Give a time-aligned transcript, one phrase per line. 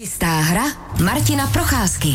[0.00, 0.64] Jistá hra
[1.04, 2.08] Martina Procházky.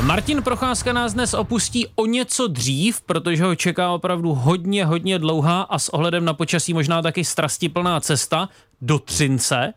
[0.00, 5.62] Martin Procházka nás dnes opustí o něco dřív, protože ho čeká opravdu hodně, hodně dlouhá
[5.62, 8.48] a s ohledem na počasí možná taky strastiplná cesta
[8.82, 9.74] do Třince.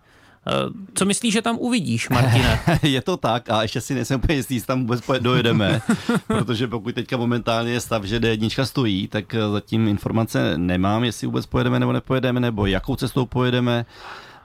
[0.47, 0.51] Eh,
[0.93, 2.59] co myslíš, že tam uvidíš, Martine?
[2.83, 5.81] je to tak a ještě si nejsem úplně jistý, jestli tam vůbec dojedeme,
[6.27, 11.27] protože pokud teďka momentálně je stav, že D1 stojí, tak eh, zatím informace nemám, jestli
[11.27, 13.85] vůbec pojedeme nebo nepojedeme, nebo jakou cestou pojedeme.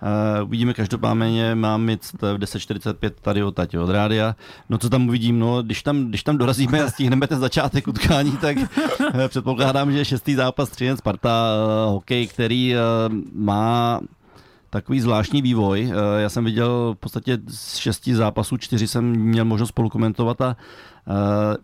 [0.03, 4.37] Uh, uvidíme každopádně, mám mít v 10.45 tady od Tati od rádia.
[4.69, 8.33] No co tam uvidím, no když tam, když tam dorazíme a stihneme ten začátek utkání,
[8.37, 11.45] tak uh, předpokládám, že šestý zápas Třinec Sparta,
[11.87, 12.81] uh, hokej, který uh,
[13.35, 14.01] má
[14.71, 15.93] takový zvláštní vývoj.
[16.19, 20.57] Já jsem viděl v podstatě z šesti zápasů, čtyři jsem měl možnost spolu komentovat a
[20.98, 20.98] Eh,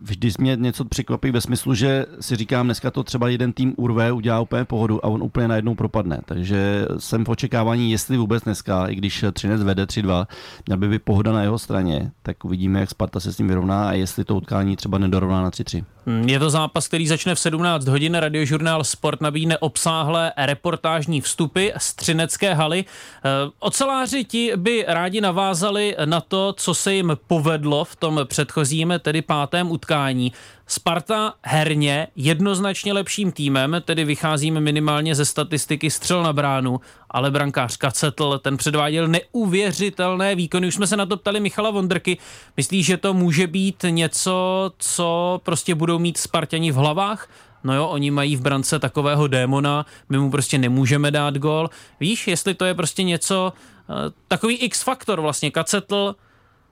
[0.01, 4.11] vždy mě něco překvapí ve smyslu, že si říkám, dneska to třeba jeden tým urve,
[4.11, 6.19] udělá úplně pohodu a on úplně najednou propadne.
[6.25, 10.27] Takže jsem v očekávání, jestli vůbec dneska, i když Třinec vede 3-2,
[10.65, 13.89] měl by být pohoda na jeho straně, tak uvidíme, jak Sparta se s tím vyrovná
[13.89, 15.83] a jestli to utkání třeba nedorovná na 3-3.
[16.07, 18.15] Hmm, je to zápas, který začne v 17 hodin.
[18.15, 22.85] Radiožurnál Sport nabídne obsáhlé reportážní vstupy z Třinecké haly.
[22.85, 23.29] Eh,
[23.59, 29.21] oceláři ti by rádi navázali na to, co se jim povedlo v tom předchozím, tedy
[29.35, 30.31] pátém utkání.
[30.67, 37.77] Sparta herně jednoznačně lepším týmem, tedy vycházíme minimálně ze statistiky střel na bránu, ale brankář
[37.77, 40.67] Kacetl, ten předváděl neuvěřitelné výkony.
[40.67, 42.17] Už jsme se na to ptali Michala Vondrky.
[42.57, 47.29] Myslíš, že to může být něco, co prostě budou mít Spartani v hlavách?
[47.63, 51.69] No jo, oni mají v brance takového démona, my mu prostě nemůžeme dát gol.
[51.99, 53.93] Víš, jestli to je prostě něco, eh,
[54.27, 56.15] takový X-faktor vlastně, Kacetl,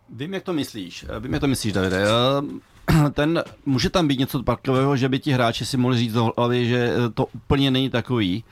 [0.09, 1.05] Vím, jak to myslíš.
[1.19, 2.05] Vím, jak to myslíš, Davide.
[3.13, 6.67] Ten, může tam být něco takového, že by ti hráči si mohli říct do hlavy,
[6.67, 8.43] že to úplně není takový.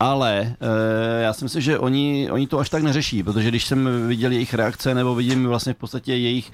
[0.00, 0.56] Ale
[1.20, 4.54] já si myslím, že oni, oni to až tak neřeší, protože když jsem viděl jejich
[4.54, 6.52] reakce nebo vidím vlastně v podstatě jejich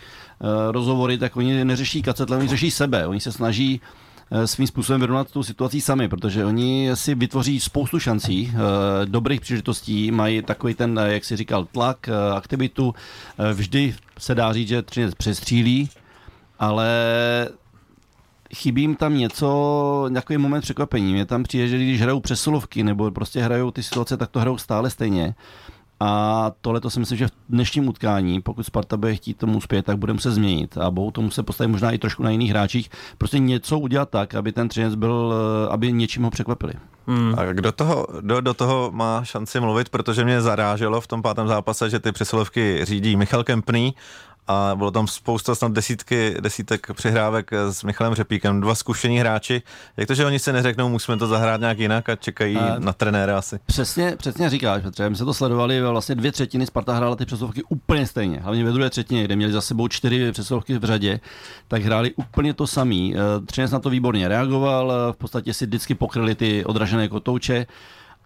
[0.71, 3.07] rozhovory, tak oni neřeší kacetle, oni řeší sebe.
[3.07, 4.08] Oni se snaží Eh,
[4.45, 10.11] svým způsobem vyrovnat tu situací sami, protože oni si vytvoří spoustu šancí, eh, dobrých příležitostí,
[10.11, 12.95] mají takový ten, eh, jak si říkal, tlak, aktivitu.
[13.53, 15.91] Vždy se dá říct, že Třinec přestřílí,
[16.59, 16.89] ale
[18.55, 21.13] chybí jim tam něco, nějaký moment překvapení.
[21.13, 24.59] Mě tam přijde, že když hrajou přesilovky nebo prostě hrajou ty situace, tak to hrajou
[24.59, 25.35] stále stejně.
[26.01, 29.87] A tohle to si myslím, že v dnešním utkání, pokud Sparta bude chtít tomu uspět,
[29.87, 32.91] tak budeme se změnit a budou to muset postavit možná i trošku na jiných hráčích.
[33.19, 36.73] Prostě něco udělat tak, aby ten třinec byl, eh, aby něčím ho překvapili.
[37.07, 37.35] Hmm.
[37.39, 41.49] A kdo toho, do, do toho má šanci mluvit, protože mě zaráželo v tom pátém
[41.49, 43.95] zápase, že ty přesilovky řídí Michal Kempný
[44.49, 49.63] a bylo tam spousta, snad desítky, desítek přihrávek s Michalem Řepíkem, dva zkušení hráči.
[49.97, 52.93] Jak to, že oni se neřeknou, musíme to zahrát nějak jinak a čekají a na
[52.93, 53.59] trenéra asi?
[53.67, 55.11] Přesně, přesně říkáš, Petře.
[55.11, 58.41] My se to sledovali, vlastně dvě třetiny Sparta hrála ty přesilovky úplně stejně.
[58.41, 61.21] Hlavně ve druhé třetině, kde měli za sebou čtyři přesilovky v řadě,
[61.69, 63.15] tak hráli úplně to samý.
[63.17, 67.67] Eh, Třinec na to výborně reagoval, v podstatě si vždycky pokryli ty odražené kotouče.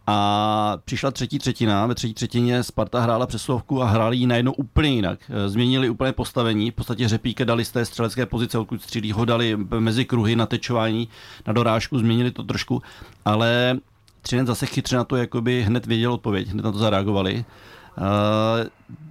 [0.07, 4.91] A přišla třetí třetina, ve třetí třetině Sparta hrála přeslovku a hráli ji najednou úplně
[4.91, 5.19] jinak.
[5.47, 9.57] Změnili úplně postavení, v podstatě Řepíka dali z té střelecké pozice, odkud střílí ho dali
[9.79, 11.09] mezi kruhy na tečování,
[11.47, 12.83] na dorážku, změnili to trošku,
[13.25, 13.79] ale
[14.23, 17.45] Třinec zase chytře na to jakoby hned věděl odpověď, hned na to zareagovali.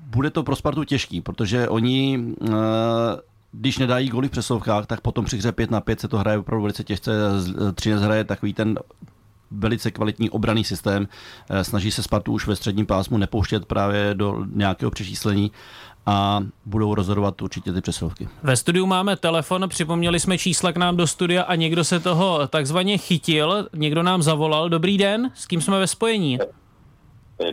[0.05, 2.19] Bude to pro Spartu těžký, protože oni
[3.51, 6.37] když nedají goly v přeslovkách, tak potom při hře 5 na 5 se to hraje
[6.37, 7.11] opravdu velice těžce.
[7.75, 8.79] Třinec hraje takový ten
[9.51, 11.07] velice kvalitní obraný systém.
[11.49, 15.51] Eh, snaží se Spartu už ve středním pásmu nepouštět právě do nějakého přečíslení
[16.05, 18.27] a budou rozhodovat určitě ty přesilovky.
[18.43, 22.47] Ve studiu máme telefon, připomněli jsme čísla k nám do studia a někdo se toho
[22.47, 24.69] takzvaně chytil, někdo nám zavolal.
[24.69, 26.39] Dobrý den, s kým jsme ve spojení?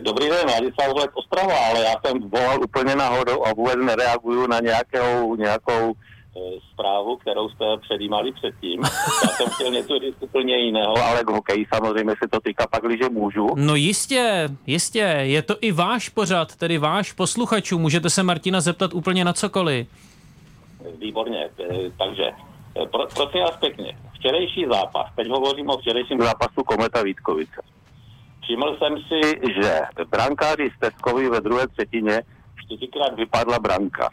[0.03, 4.59] Dobrý den, Ladislav Vlek Ostrava, ale já jsem volal úplně náhodou a vůbec nereaguju na
[4.59, 5.93] nějakou, nějakou
[6.73, 8.81] zprávu, kterou jste předjímali předtím.
[9.23, 12.83] Já jsem chtěl něco říct úplně jiného, ale k hokeji samozřejmě se to týká pak,
[12.83, 13.49] když můžu.
[13.55, 17.79] No jistě, jistě, je to i váš pořad, tedy váš posluchačů.
[17.79, 19.87] Můžete se Martina zeptat úplně na cokoliv.
[20.99, 26.63] Výborně, eh, takže eh, pro, prosím vás pěkně, včerejší zápas, teď hovořím o včerejším zápasu
[26.63, 27.61] Kometa Vítkovice.
[28.41, 32.21] Všiml jsem si, že brankáři Steskovi ve druhé třetině
[32.65, 34.09] čtyřikrát vypadla branka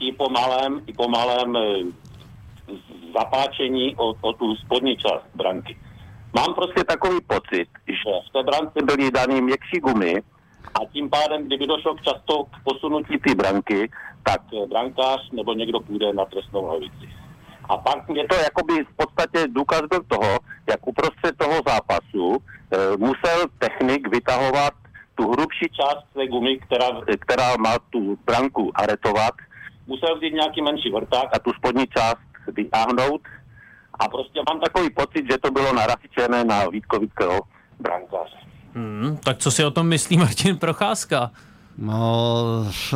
[0.00, 1.60] i po malém, i po malém e,
[3.18, 5.76] zapáčení o, o tu spodní část branky.
[6.36, 10.22] Mám prostě takový pocit, že v té brance byly daný měkší gumy
[10.74, 13.90] a tím pádem, kdyby došlo k často k posunutí té branky,
[14.22, 17.08] tak brankář nebo někdo půjde na trestnou hlavici.
[17.68, 20.38] A pak je to jakoby v podstatě důkaz byl toho,
[20.68, 24.72] jak uprostřed toho zápasu e, musel technik vytahovat
[25.14, 26.86] tu hrubší část té gumy, která,
[27.18, 29.34] která má tu branku aretovat,
[29.88, 32.18] musel vzít nějaký menší vrták a tu spodní část
[32.56, 33.20] vytáhnout
[33.98, 37.40] a prostě mám takový pocit, že to bylo narafičené na Vítkovického
[37.80, 38.36] brankáře.
[38.74, 41.30] Hmm, tak co si o tom myslí Martin Procházka?
[41.78, 42.44] No,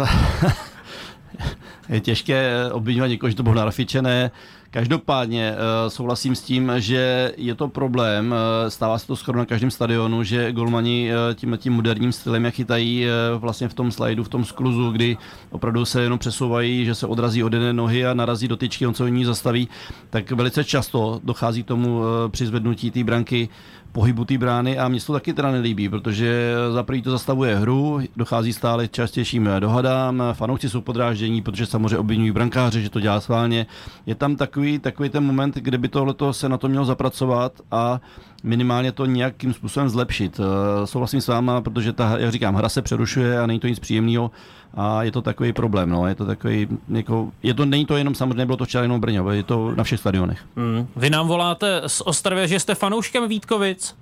[1.88, 4.30] je těžké obvinovat někoho, že to bylo narafičené.
[4.74, 8.26] Každopádně uh, souhlasím s tím, že je to problém.
[8.32, 12.44] Uh, stává se to skoro na každém stadionu, že golmani uh, tím, tím moderním stylem,
[12.44, 13.06] jak chytají
[13.38, 15.16] vlastně v tom slajdu, v tom skluzu, kdy
[15.50, 18.94] opravdu se jenom přesouvají, že se odrazí od jedné nohy a narazí do tyčky, on
[18.94, 19.68] se o ní zastaví,
[20.10, 23.48] tak velice často dochází k tomu při zvednutí té branky
[23.92, 28.00] pohybu té brány a mě to taky teda nelíbí, protože za prvý to zastavuje hru,
[28.16, 33.66] dochází stále častějším dohadám, fanoušci jsou podráždění, protože samozřejmě obvinují brankáře, že to dělá sválně.
[34.06, 38.00] Je tam takový, takový ten moment, kde by tohleto se na to mělo zapracovat a
[38.42, 40.40] minimálně to nějakým způsobem zlepšit.
[40.84, 44.30] Souhlasím s váma, protože ta, jak říkám, hra se přerušuje a není to nic příjemného
[44.74, 45.90] a je to takový problém.
[45.90, 46.06] No.
[46.06, 49.22] Je to takový, jako, je to, není to jenom samozřejmě, bylo to včera jenom Brně,
[49.30, 50.44] je to na všech stadionech.
[50.56, 50.86] Hmm.
[50.96, 53.96] Vy nám voláte z Ostravy, že jste fanouškem Vítkovic?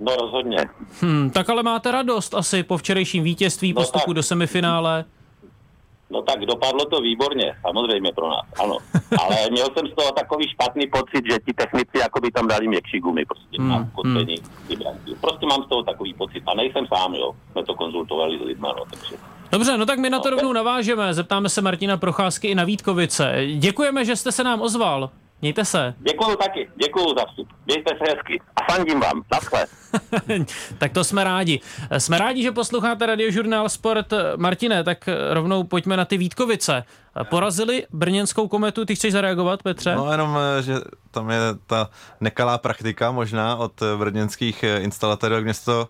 [0.00, 0.58] No rozhodně.
[1.00, 4.14] Hmm, tak ale máte radost asi po včerejším vítězství, no postupu tak.
[4.14, 5.04] do semifinále.
[6.10, 8.78] No tak dopadlo to výborně, samozřejmě pro nás, ano.
[9.22, 12.68] Ale měl jsem z toho takový špatný pocit, že ti technici jako by tam dali
[12.68, 14.36] měkčí gumy prostě hmm, na kotení
[14.68, 15.16] hmm.
[15.20, 17.32] Prostě mám z toho takový pocit a nejsem sám, jo.
[17.52, 19.16] Jsme to konzultovali s lidma, no, takže...
[19.52, 21.14] Dobře, no tak my na to rovnou navážeme.
[21.14, 23.46] Zeptáme se Martina Procházky i na Vítkovice.
[23.58, 25.10] Děkujeme, že jste se nám ozval.
[25.44, 25.94] Mějte se.
[25.98, 27.48] Děkuju taky, děkuju za vstup.
[27.66, 29.22] Mějte se hezky a fandím vám.
[29.32, 29.66] Naschle.
[30.78, 31.60] tak to jsme rádi.
[31.98, 34.06] Jsme rádi, že posloucháte radiožurnál Sport.
[34.36, 36.84] Martine, tak rovnou pojďme na ty Vítkovice.
[37.30, 39.94] Porazili brněnskou kometu, ty chceš zareagovat, Petře?
[39.94, 40.74] No jenom, že
[41.10, 41.90] tam je ta
[42.20, 45.86] nekalá praktika možná od brněnských instalatérů, jak město Uh,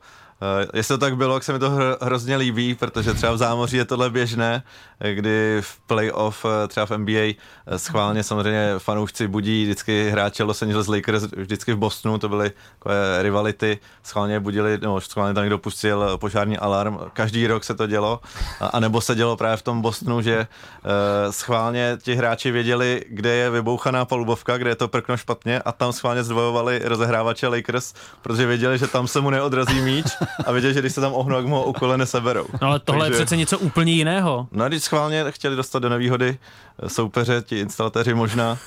[0.74, 3.76] jestli to tak bylo, tak se mi to hro, hrozně líbí, protože třeba v zámoří
[3.76, 4.62] je tohle běžné,
[5.12, 7.34] kdy v playoff eh, třeba v NBA eh,
[7.78, 13.22] schválně samozřejmě fanoušci budí vždycky hráče Los Angeles Lakers vždycky v Bostonu, to byly takové
[13.22, 18.20] rivality, schválně budili, no schválně tam někdo pustil požární alarm, každý rok se to dělo,
[18.60, 20.46] a, nebo se dělo právě v tom Bostonu, že
[21.30, 25.92] schválně ti hráči věděli, kde je vybouchaná palubovka, kde je to prkno špatně a tam
[25.92, 30.06] schválně zdvojovali rozehrávače Lakers, protože věděli, že tam se mu neodrazí míč
[30.46, 32.46] a věděl, že když se tam ohnou, jak mu ho ukole neseberou.
[32.62, 34.48] No ale tohle Takže, je přece něco úplně jiného.
[34.52, 36.38] No a když schválně chtěli dostat do nevýhody
[36.86, 38.58] soupeře, ti instalatéři možná,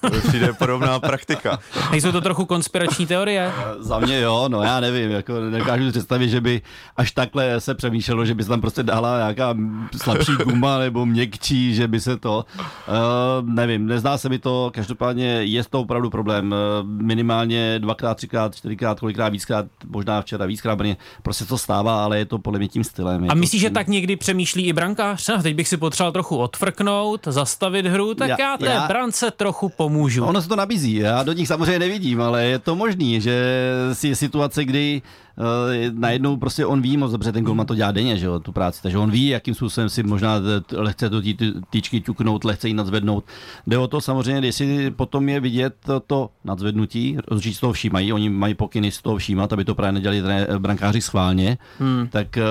[0.00, 1.58] to přijde podobná praktika.
[1.90, 3.52] Nejsou to trochu konspirační teorie?
[3.78, 6.62] Za mě jo, no já nevím, jako nedokážu představit, že by
[6.96, 9.54] až takhle se přemýšlelo, že by se tam prostě dala nějaká
[10.02, 15.26] slabší guma nebo měkčí, že by se to, uh, nevím, nezdá se mi to, každopádně
[15.26, 16.54] je to opravdu problém.
[16.82, 20.78] Minimálně dvakrát, třikrát, čtyřikrát, kolikrát víckrát, možná včera víckrát,
[21.22, 23.26] prostě to stává, ale je to podle mě tím stylem.
[23.28, 23.68] A myslíš, tím...
[23.68, 25.28] že tak někdy přemýšlí i brankář?
[25.28, 28.86] No, teď bych si potřeboval trochu odfrknout, zastavit hru, tak já, já té já...
[28.86, 30.24] brance trochu pomůžu.
[30.24, 33.62] Ono se to nabízí, já do nich samozřejmě nevidím, ale je to možný, že
[33.92, 35.02] si situace, kdy
[35.92, 38.82] najednou prostě on ví moc dobře, ten golman to dělá denně, že jo, tu práci,
[38.82, 40.34] takže on ví, jakým způsobem si možná
[40.72, 43.24] lehce do té tyčky ťuknout, lehce ji nadzvednout.
[43.66, 45.74] Jde o to samozřejmě, jestli potom je vidět
[46.06, 50.22] to, nadzvednutí, rozhodčí toho všímají, oni mají pokyny z toho všímat, aby to právě nedělali
[50.58, 52.08] brankáři schválně, hmm.
[52.08, 52.42] tak uh,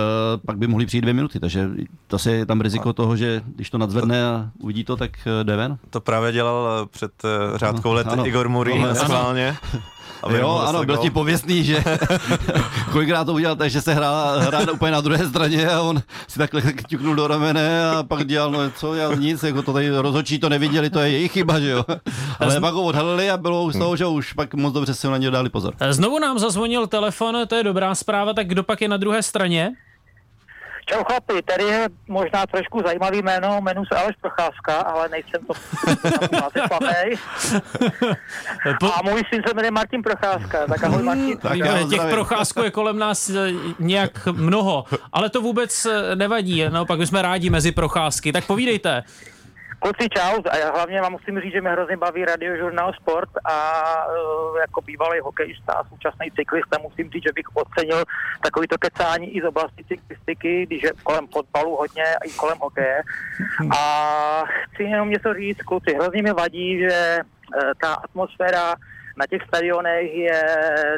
[0.46, 1.70] pak by mohli přijít dvě minuty, takže
[2.08, 5.12] to je tam riziko toho, že když to nadzvedne a uvidí to, tak
[5.44, 5.78] jde ven.
[5.90, 7.12] To právě dělal před
[7.56, 9.56] řádkou let Igor Muri schválně.
[10.24, 11.84] Aby jo, ano, byl ti pověstný, že
[12.92, 16.40] kolikrát to udělal tak, že se hrál, hrál úplně na druhé straně a on si
[16.40, 20.40] takhle ťuknul do ramene a pak dělal, no co, já nic, jako to tady rozhodčí
[20.40, 21.86] to neviděli, to je jejich chyba, že jo.
[22.40, 25.18] Ale pak ho odhalili a bylo z toho, že už pak moc dobře si na
[25.18, 25.74] něj dali pozor.
[25.90, 29.72] Znovu nám zazvonil telefon, to je dobrá zpráva, tak kdo pak je na druhé straně?
[30.86, 35.54] Čau chlapi, tady je možná trošku zajímavý jméno, jmenuji se Aleš Procházka, ale nejsem to
[36.42, 37.18] máte slavnej.
[38.96, 41.38] A můj syn se jmenuje Martin Procházka, tak ahoj Martin.
[41.38, 46.64] Tak já těch Procházků je kolem nás eh, nějak mnoho, ale to vůbec eh, nevadí,
[46.70, 49.04] naopak my jsme rádi mezi Procházky, tak povídejte.
[49.86, 50.42] Kluci, čau.
[50.50, 53.58] A já hlavně vám musím říct, že mě hrozně baví radiožurnál Sport a
[54.08, 58.04] uh, jako bývalý hokejista a současný cyklista musím říct, že bych ocenil
[58.44, 63.02] takový to kecání i z oblasti cyklistiky, když je kolem fotbalu hodně i kolem hokeje.
[63.78, 68.76] A chci jenom něco říct, kluci, hrozně mi vadí, že uh, ta atmosféra
[69.18, 70.42] na těch stadionech je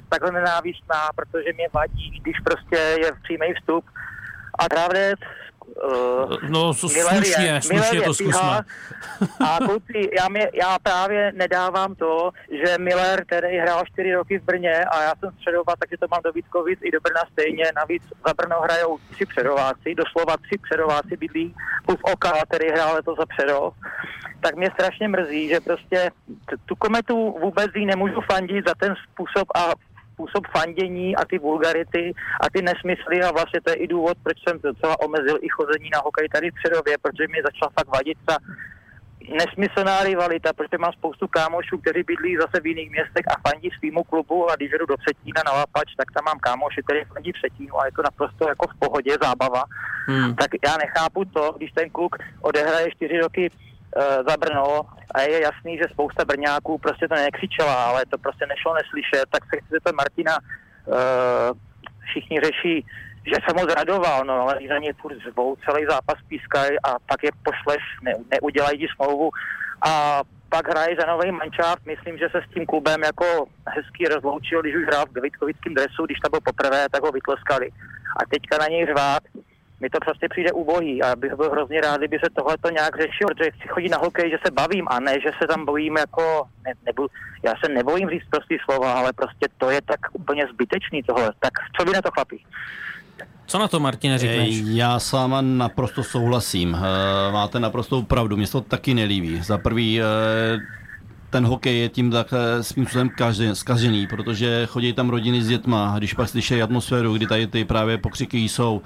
[0.09, 3.85] takhle nenávistná, protože mě vadí, když prostě je přímý vstup
[4.59, 5.13] a právě
[5.67, 8.61] Uh, no, slušně, slušně to zkusme.
[9.45, 14.43] A kluci, já, mě, já právě nedávám to, že Miller, který hrál čtyři roky v
[14.43, 17.65] Brně a já jsem středovat, takže to mám do Vítkovic i do Brna stejně.
[17.75, 21.55] Navíc za Brno hrajou tři předováci, doslova tři předováci bydlí,
[21.85, 23.73] plus Oka, který hrál letos za předov.
[24.41, 26.11] Tak mě strašně mrzí, že prostě
[26.65, 29.71] tu kometu vůbec jí nemůžu fandit za ten způsob a
[30.17, 34.37] způsob fandění a ty vulgarity a ty nesmysly a vlastně to je i důvod, proč
[34.43, 38.17] jsem docela omezil i chození na hokej tady v Předově, protože mi začala fakt vadit
[38.25, 38.37] ta
[39.41, 44.03] nesmyslná rivalita, protože mám spoustu kámošů, kteří bydlí zase v jiných městech a fandí svýmu
[44.03, 47.79] klubu a když jdu do Přetína na Lapač, tak tam mám kámoši, který fandí Přetínu
[47.79, 49.63] a je to naprosto jako v pohodě, zábava.
[50.07, 50.35] Hmm.
[50.35, 54.81] Tak já nechápu to, když ten kluk odehraje čtyři roky uh, za Brno
[55.17, 59.43] a je jasný, že spousta Brňáků prostě to nekřičela, ale to prostě nešlo neslyšet, tak
[59.43, 61.57] se chci zeptat Martina, uh,
[62.05, 62.85] všichni řeší
[63.27, 67.23] že jsem moc radoval, no ale za ně furt zvou, celý zápas pískají a pak
[67.23, 69.29] je pošleš, ne, neudělají smlouvu
[69.87, 71.77] a pak hraje za nový mančáv.
[71.85, 76.05] Myslím, že se s tím klubem jako hezky rozloučil, když už hrál v Gavitkovickém dresu,
[76.05, 77.69] když to byl poprvé, tak ho vytleskali.
[78.19, 79.23] A teďka na něj řvát,
[79.79, 82.95] mi to prostě přijde ubohý a bych byl hrozně rád, kdyby se tohle to nějak
[83.01, 85.97] řešilo, protože chci chodit na hokej, že se bavím a ne, že se tam bojím
[85.97, 87.07] jako, ne, nebu,
[87.43, 91.33] já se nebojím říct prostý slova, ale prostě to je tak úplně zbytečný tohle.
[91.39, 92.45] Tak co by na to chlapí?
[93.47, 94.55] Co na to, Martine, řekneš?
[94.65, 96.75] Já s váma naprosto souhlasím.
[96.75, 98.37] Eh, máte naprostou pravdu.
[98.37, 99.41] Mně se to taky nelíbí.
[99.41, 100.05] Za prvý, eh,
[101.29, 103.09] ten hokej je tím tak eh, svým způsobem
[103.53, 105.95] zkažený, protože chodí tam rodiny s dětma.
[105.97, 108.81] Když pak slyší atmosféru, kdy tady ty právě pokřiky jsou,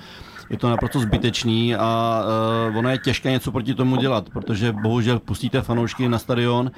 [0.52, 2.22] je to naprosto zbytečný a
[2.70, 6.72] uh, ono je těžké něco proti tomu dělat, protože bohužel pustíte fanoušky na stadion,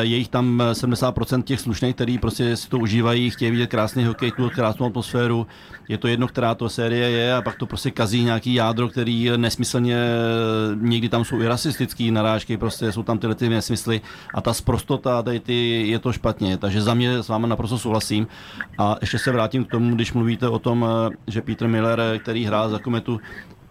[0.00, 4.32] je jich tam 70% těch slušných, kteří prostě si to užívají, chtějí vidět krásný hokej,
[4.32, 5.46] tu krásnou atmosféru.
[5.88, 9.30] Je to jedno, která to série je a pak to prostě kazí nějaký jádro, který
[9.36, 14.00] nesmyslně, eh, někdy tam jsou i rasistický narážky, prostě jsou tam tyhle ty nesmysly
[14.34, 16.56] a ta sprostota, tady ty, je to špatně.
[16.56, 18.26] Takže za mě s vámi naprosto souhlasím.
[18.78, 22.44] A ještě se vrátím k tomu, když mluvíte o tom, eh, že Peter Miller, který
[22.44, 23.20] hrál za Kometu,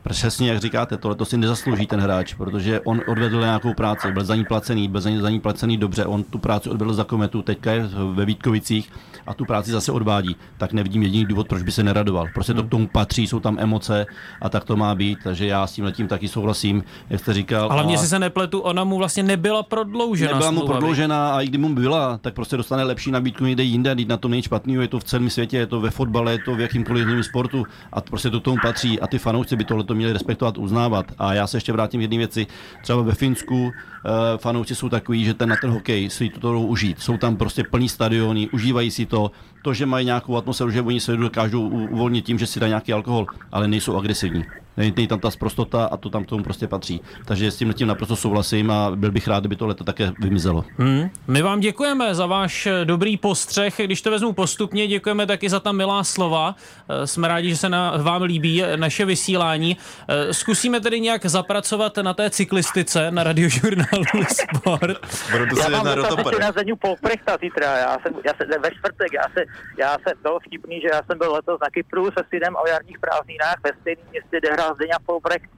[0.09, 4.23] Přesně jak říkáte, tohle to si nezaslouží ten hráč, protože on odvedl nějakou práci, byl
[4.23, 7.71] za ní placený, byl za ní placený dobře, on tu práci odvedl za kometu, teďka
[7.71, 8.91] je ve Vítkovicích
[9.27, 12.27] a tu práci zase odvádí, tak nevidím jediný důvod, proč by se neradoval.
[12.33, 14.05] Prostě to k tomu patří, jsou tam emoce
[14.41, 17.71] a tak to má být, takže já s tím letím taky souhlasím, jak jste říkal.
[17.71, 17.97] Ale mě a...
[17.97, 20.31] si se nepletu, ona mu vlastně nebyla prodloužena.
[20.31, 23.95] Nebyla mu prodloužena a i kdyby mu byla, tak prostě dostane lepší nabídku někde jinde,
[24.07, 26.55] na to není špatný, je to v celém světě, je to ve fotbale, je to
[26.55, 29.83] v jakýmkoliv jiném sportu a prostě to k tomu patří a ty fanoušci by tohle
[29.91, 31.05] to měli respektovat, uznávat.
[31.17, 32.47] A já se ještě vrátím k jedné věci.
[32.81, 33.71] Třeba ve Finsku
[34.05, 37.01] Eh, fanoušci jsou takový, že ten na ten hokej si to jdou užít.
[37.01, 39.31] Jsou tam prostě plní stadiony, užívají si to.
[39.63, 42.93] To, že mají nějakou atmosféru, že oni se dokážou uvolnit tím, že si dají nějaký
[42.93, 44.45] alkohol, ale nejsou agresivní.
[44.77, 47.01] Není tam ta sprostota a to tam k tomu prostě patří.
[47.25, 50.65] Takže s tím tím naprosto souhlasím a byl bych rád, kdyby to leto také vymizelo.
[50.77, 51.09] Hmm.
[51.27, 53.73] My vám děkujeme za váš eh, dobrý postřeh.
[53.77, 56.55] Když to vezmu postupně, děkujeme taky za ta milá slova.
[56.89, 59.77] Eh, jsme rádi, že se na, vám líbí naše vysílání.
[60.31, 64.97] Zkusíme tedy nějak zapracovat na té cyklistice na radiožurnálu sport.
[65.31, 65.95] Budu to já mám na
[66.39, 69.45] na Zeňu Polprechta zítra, já jsem, já jsem, ve čtvrtek, já, se,
[69.77, 72.99] já jsem, byl vtipný, že já jsem byl letos na Kypru se synem o jarních
[72.99, 75.49] prázdninách ve stejném městě, kde hrál Zdeňa Polprecht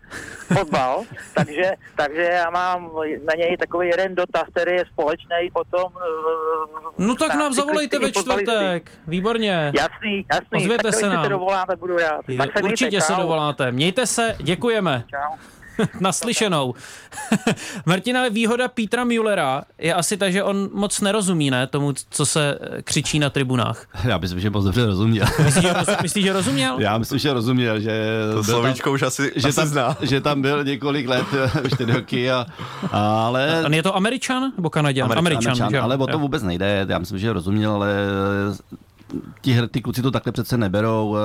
[0.54, 2.92] fotbal, takže, takže já mám
[3.26, 5.92] na něj takový jeden dotaz, který je společný potom.
[5.96, 9.72] Eh, no tak nám zavolejte ve čtvrtek, výborně.
[9.76, 10.58] Jasný, jasný.
[10.58, 11.24] Ozvěte tak se nám.
[11.24, 12.22] se dovoláte, budu rád.
[12.38, 13.72] Tak se Určitě mějte, se dovoláte.
[13.72, 15.04] Mějte se, děkujeme.
[15.10, 15.38] Čau.
[16.00, 16.74] Naslyšenou.
[17.86, 22.60] Martina, výhoda Petra Müllera je asi ta, že on moc nerozumí, ne, tomu, co se
[22.62, 23.88] eh, křičí na tribunách.
[24.04, 25.26] Já myslím, že moc dobře rozuměl.
[25.44, 26.80] Myslíš, že, myslí, že rozuměl?
[26.80, 28.06] Já myslím, že rozuměl, že...
[28.34, 29.98] To slovíčko tam, už asi, že asi tam, zná.
[30.02, 31.26] Že tam byl několik let,
[31.74, 32.46] čtyři roky, a,
[32.92, 33.64] ale...
[33.64, 35.04] A je to Američan nebo Kanaděn?
[35.06, 36.86] Američan, Američan, Američan ale o to vůbec nejde.
[36.90, 37.96] Já myslím, že rozuměl, ale
[39.42, 41.18] ti, ty kluci to takhle přece neberou.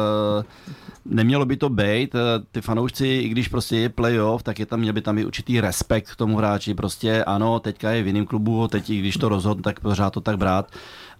[1.10, 2.18] Nemělo by to být, eh,
[2.52, 5.60] ty fanoušci, i když prostě je playoff, tak je tam, měl by tam i určitý
[5.60, 6.74] respekt k tomu hráči.
[6.74, 10.20] Prostě ano, teďka je v jiném klubu, teď i když to rozhodl, tak pořád to
[10.20, 10.70] tak brát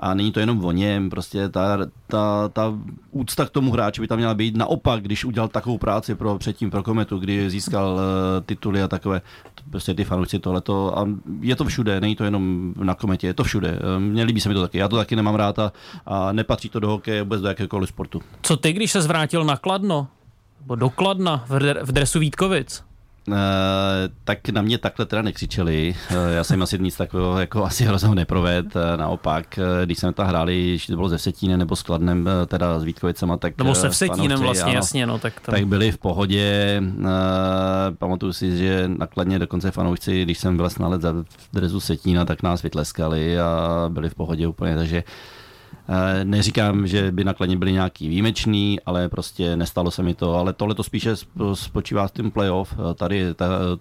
[0.01, 2.75] a není to jenom o něm, prostě ta, ta, ta
[3.11, 4.57] úcta k tomu hráči by tam měla být.
[4.57, 8.01] Naopak, když udělal takovou práci pro předtím pro Kometu, kdy získal uh,
[8.47, 9.21] tituly a takové,
[9.71, 11.09] prostě ty fanoušci tohleto, a
[11.41, 13.79] je to všude, není to jenom na Kometě, je to všude.
[13.99, 15.73] Mně líbí se mi to taky, já to taky nemám rád a,
[16.07, 18.23] a nepatří to do hokeje, vůbec do jakéhokoliv sportu.
[18.43, 20.09] Co ty, když se zvrátil na Kladno?
[20.61, 22.88] Nebo do Kladna v, v dresu Vítkovic?
[24.25, 25.95] Tak na mě takhle teda nekřičeli.
[26.31, 28.67] Já jsem asi nic takového jako asi hroznou neproved.
[28.97, 32.85] Naopak, když jsme tam hráli, když to bylo ze Setínem nebo s Kladnem, teda s
[32.85, 33.59] Vítkovicema, tak...
[33.59, 35.55] Nebo se Vsetínem vlastně, ano, jasně, no tak tam...
[35.55, 36.83] Tak byli v pohodě.
[37.99, 41.15] Pamatuju si, že nakladně dokonce fanoušci, když jsem byl na let za
[41.53, 45.38] drezu Setína, tak nás vytleskali a byli v pohodě úplně, takže Eh,
[46.25, 50.35] neříkám, že by nakladně byli nějaký výjimečný, ale prostě nestalo se mi to.
[50.35, 51.17] Ale tohle to spíše
[51.55, 52.73] spočívá s tím playoff.
[52.73, 53.27] Eh, tady,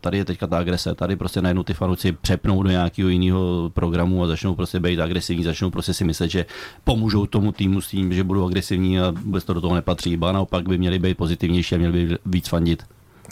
[0.01, 0.95] tady je teďka ta agrese.
[0.95, 5.43] Tady prostě najednou ty fanouci přepnou do nějakého jiného programu a začnou prostě být agresivní,
[5.43, 6.45] začnou prostě si myslet, že
[6.83, 10.17] pomůžou tomu týmu s tím, že budou agresivní a vůbec to do toho nepatří.
[10.17, 12.83] Ba naopak by měli být pozitivnější a měli by víc fandit.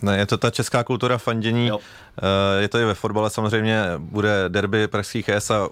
[0.02, 1.68] Ne, je to ta česká kultura fandění.
[1.68, 1.80] Jo.
[2.18, 3.84] Eh, je to i ve fotbale samozřejmě.
[3.98, 5.70] Bude derby pražských ES a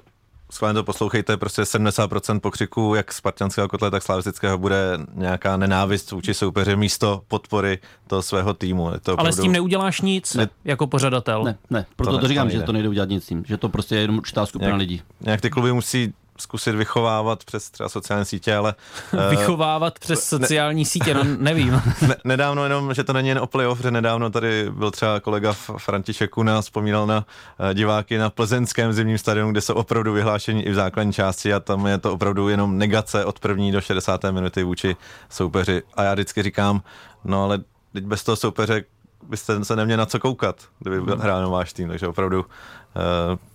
[0.53, 6.33] schválně to poslouchejte, prostě 70% pokřiku, jak spartanského kotle, tak slavistického, bude nějaká nenávist vůči
[6.33, 8.91] soupeře místo podpory toho svého týmu.
[8.93, 9.19] Je to opravdu...
[9.19, 10.50] Ale s tím neuděláš nic ne.
[10.65, 11.43] jako pořadatel?
[11.43, 13.57] Ne, ne, proto to, to říkám, to že to nejde udělat nic s tím, že
[13.57, 15.01] to prostě je jenom určitá skupina nějak, lidí.
[15.22, 16.13] Nějak ty kluby musí
[16.44, 18.76] zkusit vychovávat přes třeba sociální sítě, ale...
[19.14, 21.82] Uh, vychovávat přes sociální ne, sítě, no nevím.
[22.08, 25.54] Ne, nedávno jenom, že to není jen o playoff, že nedávno tady byl třeba kolega
[25.78, 30.72] František Kuna, vzpomínal na uh, diváky na plzeňském zimním stadionu, kde jsou opravdu vyhlášení i
[30.72, 34.24] v základní části a tam je to opravdu jenom negace od první do 60.
[34.32, 34.96] minuty vůči
[35.30, 35.84] soupeři.
[35.94, 36.82] A já vždycky říkám,
[37.24, 37.60] no ale
[37.94, 38.84] teď bez toho soupeře
[39.30, 42.46] byste se neměli na co koukat, kdyby byl hrál váš tým, takže opravdu uh,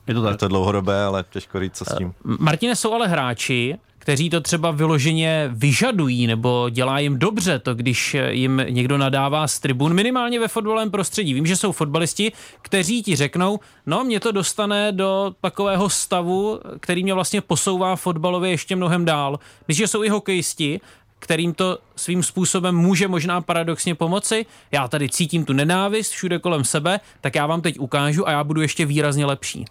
[0.07, 0.31] je, to tak.
[0.31, 2.15] je to dlouhodobé, ale těžko říct, co s tím.
[2.25, 7.75] Uh, Martine, jsou ale hráči, kteří to třeba vyloženě vyžadují nebo dělá jim dobře to,
[7.75, 11.35] když jim někdo nadává z tribun, minimálně ve fotbalovém prostředí.
[11.35, 12.33] Vím, že jsou fotbalisti,
[12.63, 18.51] kteří ti řeknou, no mě to dostane do takového stavu, který mě vlastně posouvá fotbalově
[18.51, 19.39] ještě mnohem dál.
[19.69, 20.81] Myslím, že jsou i hokejisti,
[21.19, 24.47] kterým to svým způsobem může možná paradoxně pomoci.
[24.73, 28.45] Já tady cítím tu nenávist všude kolem sebe, tak já vám teď ukážu a já
[28.45, 29.65] budu ještě výrazně lepší.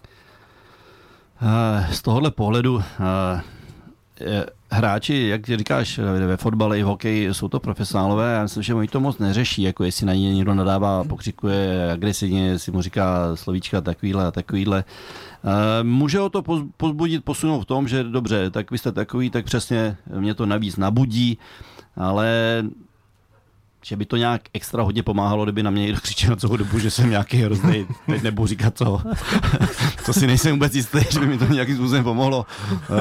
[1.42, 3.42] Eh, z tohohle pohledu eh,
[4.70, 8.88] hráči, jak říkáš, ve fotbale i v hokeji jsou to profesionálové, já myslím, že oni
[8.88, 13.80] to moc neřeší, jako jestli na ně někdo nadává, pokřikuje agresivně, jestli mu říká slovíčka
[13.80, 14.84] takovýhle a takovýhle.
[14.86, 15.27] Eh,
[15.82, 16.42] může ho to
[16.76, 20.76] pozbudit, posunout v tom, že dobře, tak vy jste takový, tak přesně mě to navíc
[20.76, 21.38] nabudí,
[21.96, 22.62] ale
[23.82, 26.78] že by to nějak extra hodně pomáhalo, kdyby na mě někdo křičel na celou dobu,
[26.78, 29.00] že jsem nějaký hrozný, teď nebudu říkat co.
[30.06, 32.46] to si nejsem vůbec jistý, že by mi to nějakým způsobem pomohlo.
[32.70, 32.98] Uh,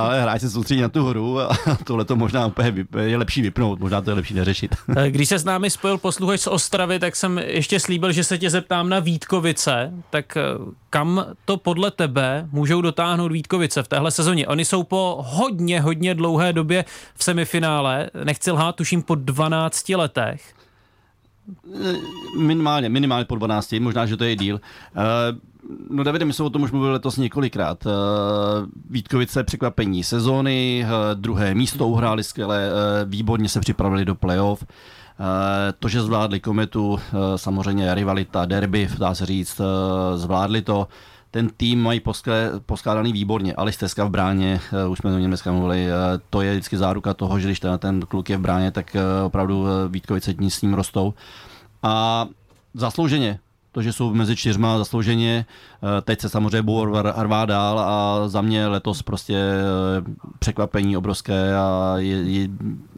[0.00, 3.80] ale hráč se soustředí na tu hru a tohle to možná úplně je lepší vypnout,
[3.80, 4.76] možná to je lepší neřešit.
[4.96, 8.38] Eh, když se s námi spojil posluchač z Ostravy, tak jsem ještě slíbil, že se
[8.38, 9.92] tě zeptám na Vítkovice.
[10.10, 10.42] Tak eh,
[10.90, 14.46] kam to podle tebe můžou dotáhnout Vítkovice v téhle sezóně?
[14.46, 16.84] Oni jsou po hodně, hodně dlouhé době
[17.14, 20.54] v semifinále, nechci lhát, tuším po 12 letech.
[22.38, 24.60] Minimálně, minimálně po 12, možná, že to je díl.
[24.96, 25.02] Uh,
[25.90, 27.86] No Davide, my jsme o tom už mluvili letos několikrát.
[27.86, 27.92] Uh,
[28.90, 32.70] Vítkovice překvapení sezóny, uh, druhé místo uhráli skvěle,
[33.04, 34.64] výborně se připravili do playoff.
[35.78, 36.98] To, že zvládli kometu,
[37.36, 39.60] samozřejmě rivalita, derby, dá se říct,
[40.14, 40.88] zvládli to
[41.36, 42.00] ten tým mají
[42.66, 43.54] poskládaný výborně.
[43.54, 45.92] Alisteska v bráně, uh, už jsme o něm dneska mluvili, uh,
[46.30, 49.26] to je vždycky záruka toho, že když ten, ten kluk je v bráně, tak uh,
[49.26, 51.14] opravdu Vítkovice s ním rostou.
[51.82, 52.26] A
[52.74, 53.38] zaslouženě
[53.76, 55.46] to, že jsou mezi čtyřma zaslouženě.
[55.46, 56.84] Eh, teď se samozřejmě budou
[57.16, 60.02] rvát dál a za mě letos prostě eh,
[60.38, 62.48] překvapení obrovské a je, je,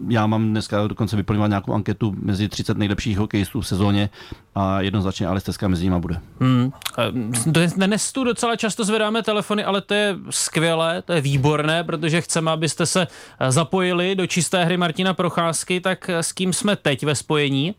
[0.09, 4.11] já mám dneska dokonce vyplňovat nějakou anketu mezi 30 nejlepších hokejistů v sezóně
[4.55, 6.21] a jednoznačně Alisteska mezi nimi bude.
[6.41, 6.73] Hmm.
[6.99, 12.21] Eh, dnes tu docela často zvedáme telefony, ale to je skvělé, to je výborné, protože
[12.21, 13.07] chceme, abyste se
[13.49, 17.75] zapojili do čisté hry Martina Procházky, tak s kým jsme teď ve spojení?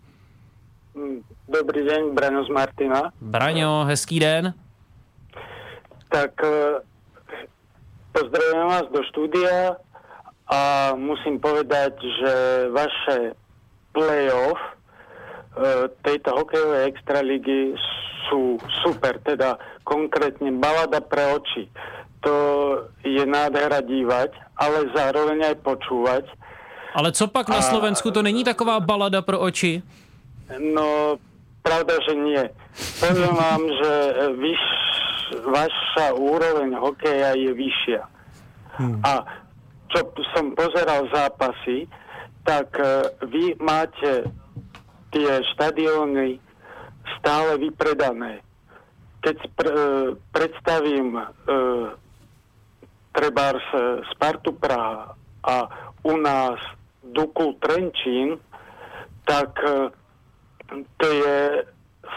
[1.48, 3.16] Dobrý deň, Braňo z Martina.
[3.24, 4.52] Braňo, hezký den.
[6.12, 6.84] Tak eh,
[8.12, 9.80] pozdravujem vás do štúdia
[10.50, 12.34] a musím povedať, že
[12.76, 13.18] vaše
[13.96, 17.80] playoff eh, tejto hokejovej extraligy
[18.28, 19.56] sú super, teda
[19.88, 21.72] konkrétne balada pre oči.
[22.28, 22.36] To
[23.08, 26.26] je nádhera dívať, ale zároveň aj počúvať.
[26.92, 29.80] Ale co pak na Slovensku, to není taková balada pro oči?
[30.58, 31.20] No,
[31.60, 32.44] Pravda, že nie.
[33.04, 33.92] Poviem vám, že
[34.40, 34.64] vyš,
[35.44, 38.02] vaša úroveň hokeja je vyššia.
[38.80, 38.98] Hmm.
[39.04, 39.28] A
[39.92, 41.86] čo som pozeral zápasy,
[42.48, 44.26] tak uh, vy máte
[45.12, 46.40] tie štadióny
[47.20, 48.40] stále vypredané.
[49.20, 51.28] Keď pr- uh, predstavím uh,
[53.12, 53.68] trebárs
[54.16, 55.12] Spartu Praha
[55.44, 55.56] a
[56.08, 56.58] u nás
[57.04, 58.40] Dukul Trenčín,
[59.28, 59.92] tak uh,
[60.72, 61.66] to je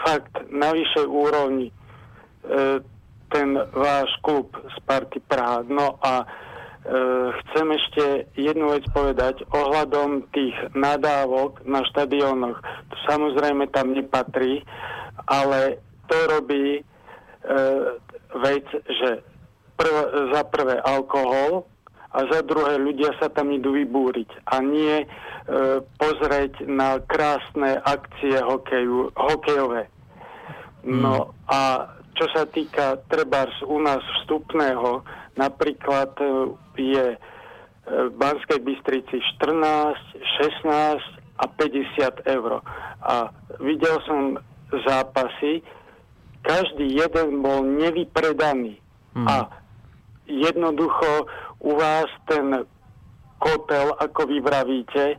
[0.05, 1.73] fakt na vyššej úrovni e,
[3.33, 5.65] ten váš klub Sparty Praha.
[5.65, 6.25] No a e,
[7.33, 8.05] chcem ešte
[8.37, 12.61] jednu vec povedať ohľadom tých nadávok na štadionoch.
[12.61, 14.61] To samozrejme tam nepatrí,
[15.25, 16.81] ale to robí e,
[18.37, 19.09] vec, že
[19.77, 19.95] prv,
[20.33, 21.65] za prvé alkohol
[22.13, 25.07] a za druhé ľudia sa tam idú vybúriť a nie e,
[25.97, 29.89] pozrieť na krásne akcie hokeju, hokejové.
[30.85, 35.01] No a čo sa týka trebárs u nás vstupného,
[35.33, 36.25] napríklad e,
[36.77, 37.19] je e,
[37.89, 39.97] v Banskej Bystrici 14,
[40.69, 41.01] 16
[41.41, 42.61] a 50 eur.
[43.01, 44.37] A videl som
[44.85, 45.65] zápasy,
[46.45, 48.77] každý jeden bol nevypredaný.
[49.13, 49.45] A
[50.25, 51.29] jednoducho
[51.63, 52.67] u vás ten
[53.39, 55.17] kotel, ako vy vravíte, e,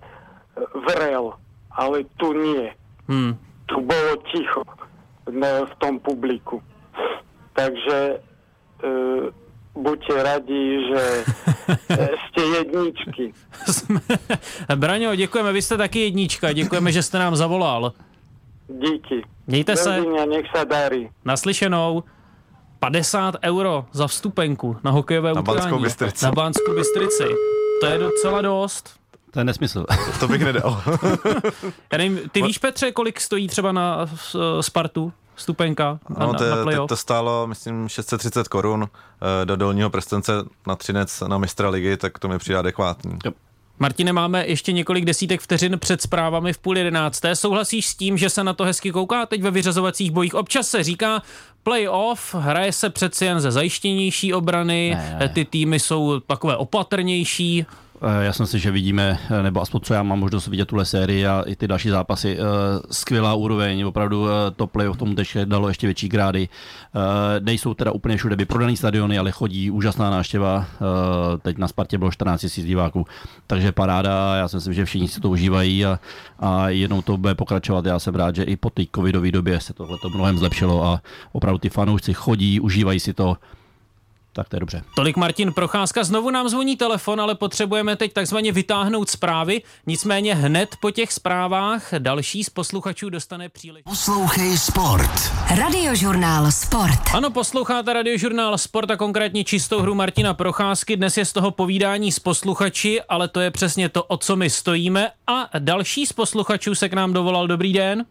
[0.87, 1.33] vrel,
[1.73, 2.73] ale tu nie.
[3.09, 3.37] Hmm.
[3.67, 4.63] Tu bolo ticho
[5.33, 6.61] ne, v tom publiku.
[7.57, 8.89] Takže e,
[9.75, 11.03] buďte radi, že
[11.89, 13.25] e, ste jedničky.
[14.81, 17.93] Braňo, děkujeme, vy jste taky jednička, děkujeme, že jste nám zavolal.
[18.69, 19.25] Díky.
[19.47, 19.97] Mějte se.
[19.97, 21.13] Dovidenia, nech sa darí.
[21.25, 22.03] Naslyšenou.
[22.91, 25.59] 50 euro za vstupenku na hokejové Na utkání.
[25.59, 26.25] Banskou Bystrici.
[26.25, 27.25] Na Banskou Bystrici.
[27.81, 28.91] To je docela dost.
[29.31, 29.87] To je nesmysl.
[30.21, 30.83] To bych nedal.
[31.93, 36.39] Já nevím, ty víš, Petře, kolik stojí třeba na uh, Spartu vstupenka na, No, na,
[36.39, 36.89] to, na to, playoff?
[36.89, 38.89] to stálo, myslím, 630 korun
[39.43, 40.33] eh, do dolního prstence
[40.67, 43.19] na třinec na mistra ligy, tak to mi přijde adekvátní.
[43.79, 47.37] Martine, máme ještě několik desítek vteřin před zprávami v půl jedenácté.
[47.37, 50.35] Souhlasíš s tím, že se na to hezky kouká teď ve vyřazovacích bojích?
[50.35, 51.23] Občas se říká
[51.63, 55.29] playoff, hraje se přeci jen ze zajištěnější obrany, Ne, ne.
[55.29, 57.67] ty týmy jsou takové opatrnější.
[58.07, 60.85] Eh, Já jsem si, že vidíme, eh, nebo aspoň co já mám možnost vidět tuhle
[60.85, 62.43] sérii a i ty další zápasy, eh,
[62.91, 66.49] skvělá úroveň, opravdu to v tomu teď dalo ještě větší grády.
[67.41, 70.67] Nejsou teda úplně všude vyprodaný stadiony, ale chodí úžasná návštěva.
[70.75, 73.07] Eh, Teď na Spartě bylo 14 000 diváků,
[73.47, 74.37] takže paráda.
[74.37, 75.99] Já si myslím, že všichni si to užívají a,
[76.39, 77.87] a jednou to bude pokračovat.
[77.87, 81.01] Já jsem rád, že i po té covidové době se tohle to mnohem zlepšilo a
[81.33, 83.37] opravdu ty fanoušci chodí, užívají si to.
[84.37, 84.83] Tak to je dobře.
[84.97, 86.05] Tolik Martin Procházka.
[86.05, 89.63] Znovu nám zvoní telefon, ale potřebujeme teď takzvaně vytáhnout zprávy.
[89.87, 93.91] Nicméně hned po těch zprávách další z posluchačů dostane příležitost.
[93.91, 95.11] Poslouchej Sport.
[95.57, 97.01] Radiožurnál Sport.
[97.15, 100.97] Ano, posloucháte radiožurnál Sport a konkrétně čistou hru Martina Procházky.
[100.97, 104.51] Dnes je z toho povídání s posluchači, ale to je přesně to, o co my
[104.51, 105.11] stojíme.
[105.27, 107.47] A další z posluchačů se k nám dovolal.
[107.47, 108.05] Dobrý den.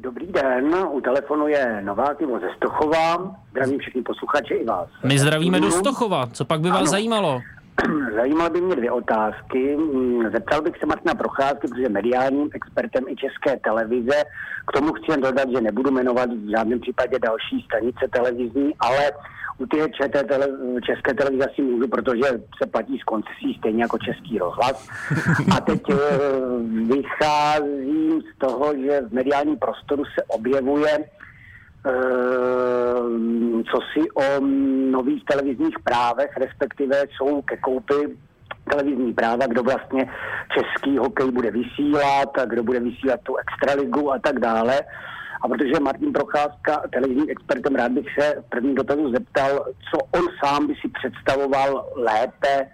[0.00, 3.34] Dobrý den, u telefonu je Novák Ivo ze Stochova.
[3.50, 4.88] Zdravím všechny posluchače i vás.
[5.04, 6.26] My zdravíme do Stochova.
[6.26, 6.86] Co pak by vás Ano.
[6.86, 7.40] zajímalo?
[8.14, 9.76] Zajímaly by mě dvě otázky.
[9.76, 14.24] Mm, Zeptal bych se Martina Procházky, protože je mediálním expertem i české televize.
[14.66, 19.12] K tomu chci jen dodat, že nebudu jmenovat v žádném případě další stanice televizní, ale
[19.58, 19.88] u té
[20.24, 20.48] tele,
[20.86, 22.28] české televize asi můžu, protože
[22.62, 24.88] se platí z koncesí stejně jako český rozhlas.
[25.56, 25.96] A teď eh,
[26.94, 30.98] vycházím z toho, že v mediálním prostoru se objevuje
[33.70, 34.40] co si o
[34.90, 38.16] nových televizních právech, respektive jsou ke koupi
[38.70, 40.10] televizní práva, kdo vlastně
[40.54, 44.80] český hokej bude vysílat, kdo bude vysílat tu extraligu a tak dále.
[45.42, 50.24] A protože Martin Procházka, televizní expertem, rád bych se v prvním dotazu zeptal, co on
[50.44, 52.66] sám by si představoval lépe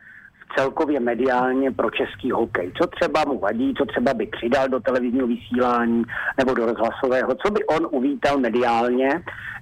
[0.57, 2.73] celkově mediálně pro český hokej.
[2.83, 6.03] Co třeba mu vadí, co třeba by přidal do televizního vysílání
[6.39, 9.09] nebo do rozhlasového, co by on uvítal mediálně,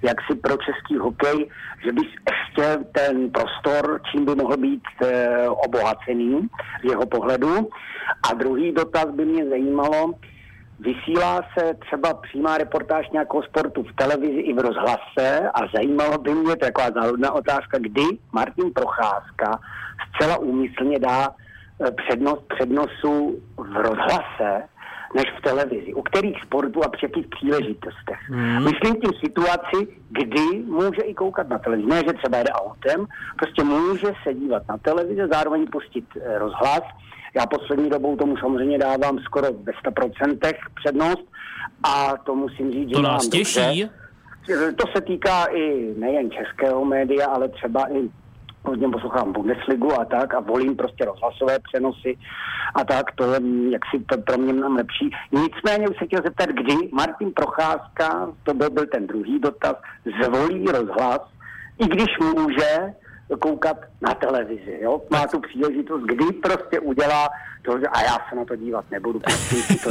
[0.03, 1.49] jak si pro český hokej,
[1.85, 6.49] že by ještě ten prostor, čím by mohl být e, obohacený
[6.85, 7.69] z jeho pohledu.
[8.31, 10.13] A druhý dotaz by mě zajímalo,
[10.83, 16.35] Vysílá se třeba přímá reportáž nějakého sportu v televizi i v rozhlase a zajímalo by
[16.35, 19.61] mě, to je taková záhodná otázka, kdy Martin Procházka
[20.09, 24.63] zcela úmyslně dá eh, přednost přednosu v rozhlase
[25.15, 25.95] než v televizi.
[25.95, 28.21] U kterých sportů a při jakých příležitostech.
[28.29, 28.65] Hmm.
[28.65, 31.89] Myslím tím situaci, kdy může i koukat na televizi.
[31.89, 33.07] Ne, že třeba jede autem,
[33.39, 36.83] prostě může se dívat na televizi, zároveň pustit eh, rozhlas.
[37.35, 41.25] Já poslední dobou tomu samozřejmě dávám skoro ve 100% přednost
[41.83, 43.39] a to musím říct, že To nás dobře.
[43.43, 43.91] těší.
[44.77, 48.09] To se týká i nejen českého média, ale třeba i
[48.65, 52.19] hodně poslouchám Bundesligu a tak a volím prostě rozhlasové přenosy
[52.75, 53.41] a tak, to je
[53.71, 55.11] jaksi to pro mě mnohem lepší.
[55.33, 59.77] Nicméně bych se chtěl zeptat, kdy Martin Procházka, to byl, byl ten druhý dotaz,
[60.25, 61.21] zvolí rozhlas,
[61.79, 62.95] i když může
[63.37, 64.79] koukat na televizi.
[64.81, 65.01] Jo?
[65.11, 67.29] Má tu příležitost, kdy prostě udělá
[67.63, 69.91] to, že a já se na to dívat nebudu, prostě si to.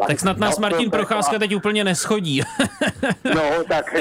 [0.06, 2.42] Tak snad nás No, Martin Procházka teď úplně neschodí.
[3.34, 3.94] No, tak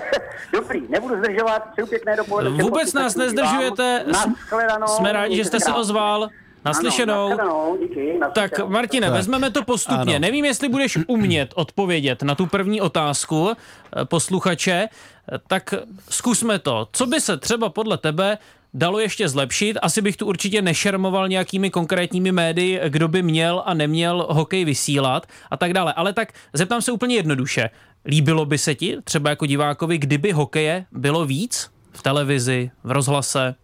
[0.52, 2.62] dobrý, nebudu zdržovat, přeju pěkné dopoledne.
[2.62, 4.04] Vůbec nás nezdržujete.
[4.06, 4.86] Naschledanou.
[4.86, 6.28] Jsme rádi, že jste se ozval.
[6.66, 7.14] Naslyšenou.
[7.26, 8.18] Ano, naschledanou, díky.
[8.34, 8.68] Tak naslyšenou.
[8.70, 9.16] Martine, Tak.
[9.16, 10.14] vezmeme to postupně.
[10.16, 10.18] Ano.
[10.18, 15.74] Nevím, jestli budeš umět odpovědět na tu první otázku eh, posluchače, eh, tak
[16.10, 16.88] zkusme to.
[16.92, 18.38] Co by se třeba podle tebe
[18.74, 19.78] dalo ještě zlepšit?
[19.82, 25.26] Asi bych tu určitě nešermoval nějakými konkrétními médii, kdo by měl a neměl hokej vysílat
[25.50, 25.92] a tak dále.
[25.92, 27.70] Ale tak zeptám se úplně jednoduše.
[28.04, 33.54] Líbilo by se ti, třeba jako divákovi, kdyby hokeje bylo víc v televizi, v rozhlase?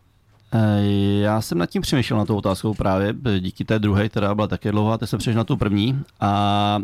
[1.20, 4.72] Já jsem nad tím přemýšlel na tou otázkou právě díky té druhé, která byla také
[4.72, 6.02] dlouhá, teď jsem přešel na tu první.
[6.20, 6.78] A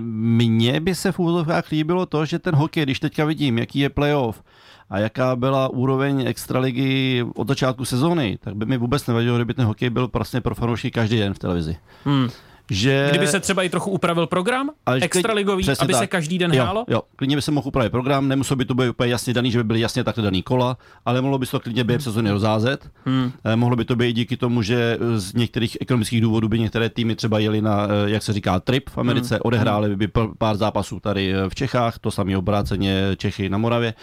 [0.00, 3.90] mně by se v úvodovkách líbilo to, že ten hokej, když teďka vidím, jaký je
[3.90, 4.42] playoff
[4.90, 9.64] a jaká byla úroveň extraligy od začátku sezóny, tak by mi vůbec nevadilo, kdyby ten
[9.64, 11.76] hokej byl prostě pro fanoušky každý den v televizi.
[12.04, 12.28] Hmm.
[12.70, 13.06] Že...
[13.10, 16.10] Kdyby se třeba i trochu upravil program, Ale že extraligový, přesně aby se tak.
[16.10, 16.84] každý den jo, hrálo?
[16.88, 19.58] Jo, klidně by se mohl upravit program, nemuselo by to být úplně jasně daný, že
[19.58, 22.90] by byly jasně takhle daný kola, ale mohlo by se to klidně během sezóny rozázet.
[23.04, 23.32] Hmm.
[23.44, 27.16] Eh, Mohlo by to být díky tomu, že z některých ekonomických důvodů by některé týmy
[27.16, 29.40] třeba jeli na, eh, jak se říká, trip v Americe, Hmm.
[29.44, 33.94] odehráli by p- pár zápasů tady eh, v Čechách, to samé obráceně Čechy na Moravě.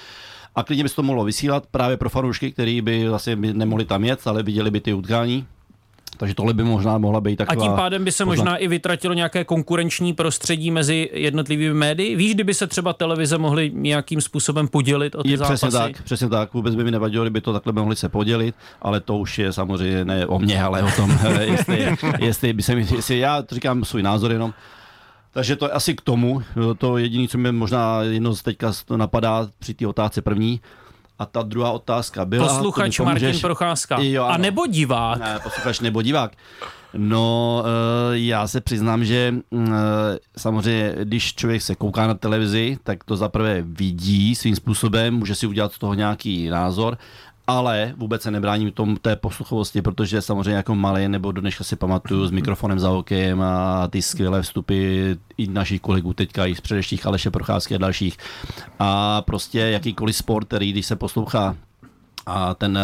[0.55, 3.85] A klidně by se to mohlo vysílat právě pro fanoušky, kteří by vlastně by nemohli
[3.85, 5.45] tam jet, ale viděli by ty utkání.
[6.17, 7.65] Takže tohle by možná mohla být A taková...
[7.65, 8.41] tím pádem by se poznámka.
[8.43, 12.15] možná i vytratilo nějaké konkurenční prostředí mezi jednotlivými médii.
[12.15, 15.53] Víš, kdyby se třeba televize mohly nějakým způsobem podělit o ty Je zápasy?
[15.67, 16.53] přesně tak, přesně tak.
[16.53, 20.05] Vůbec by mi nevadilo, kdyby to takhle mohli se podělit, ale to už je samozřejmě
[20.05, 21.87] ne o mě, ale o tom, jestli,
[22.19, 24.53] jestli, by se mi, jestli já říkám svůj názor jenom.
[25.31, 26.41] Takže to je asi k tomu.
[26.77, 30.61] To jediné, co mi možná jedno z teďka napadá při té otázce první.
[31.19, 32.47] A ta druhá otázka byla...
[32.47, 33.39] Posluchač Martin?
[33.39, 33.97] Procházka.
[34.01, 35.19] Jo, A nebo divák.
[35.19, 36.31] Ne, posluchač nebo divák.
[36.93, 42.77] No, eh, já se přiznám, že mm, eh, samozřejmě, když člověk se kouká na televizi,
[42.83, 46.97] tak to zaprvé vidí svým způsobem, může si udělat z toho nějaký názor,
[47.47, 51.75] ale vůbec se nebrání tom té posluchovosti, protože samozřejmě jako malý nebo do dneška si
[51.75, 56.61] pamatuju s mikrofonem za okem a ty skvělé vstupy i našich kolegů teďka, i z
[56.61, 58.17] předešlých Aleše Procházky a dalších.
[58.79, 61.55] A prostě jakýkoliv sport, který když se poslouchá
[62.27, 62.81] a ten eh,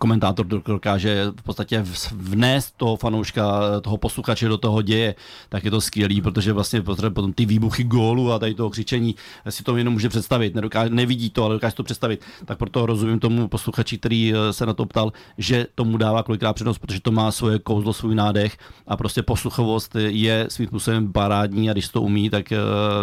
[0.00, 5.14] komentátor do- dokáže v podstatě vnést toho fanouška, toho posluchače do toho děje,
[5.48, 9.14] tak je to skvělý, protože vlastně potom ty výbuchy gólu a tady toho křičení
[9.48, 12.24] si to jenom může představit, nedokáže, nevidí to, ale dokáže to představit.
[12.44, 16.52] Tak proto rozumím tomu posluchači, který eh, se na to ptal, že tomu dává kolikrát
[16.52, 18.56] přednost, protože to má svoje kouzlo, svůj nádech.
[18.86, 22.58] A prostě posluchovost je svým způsobem parádní a když to umí, tak eh,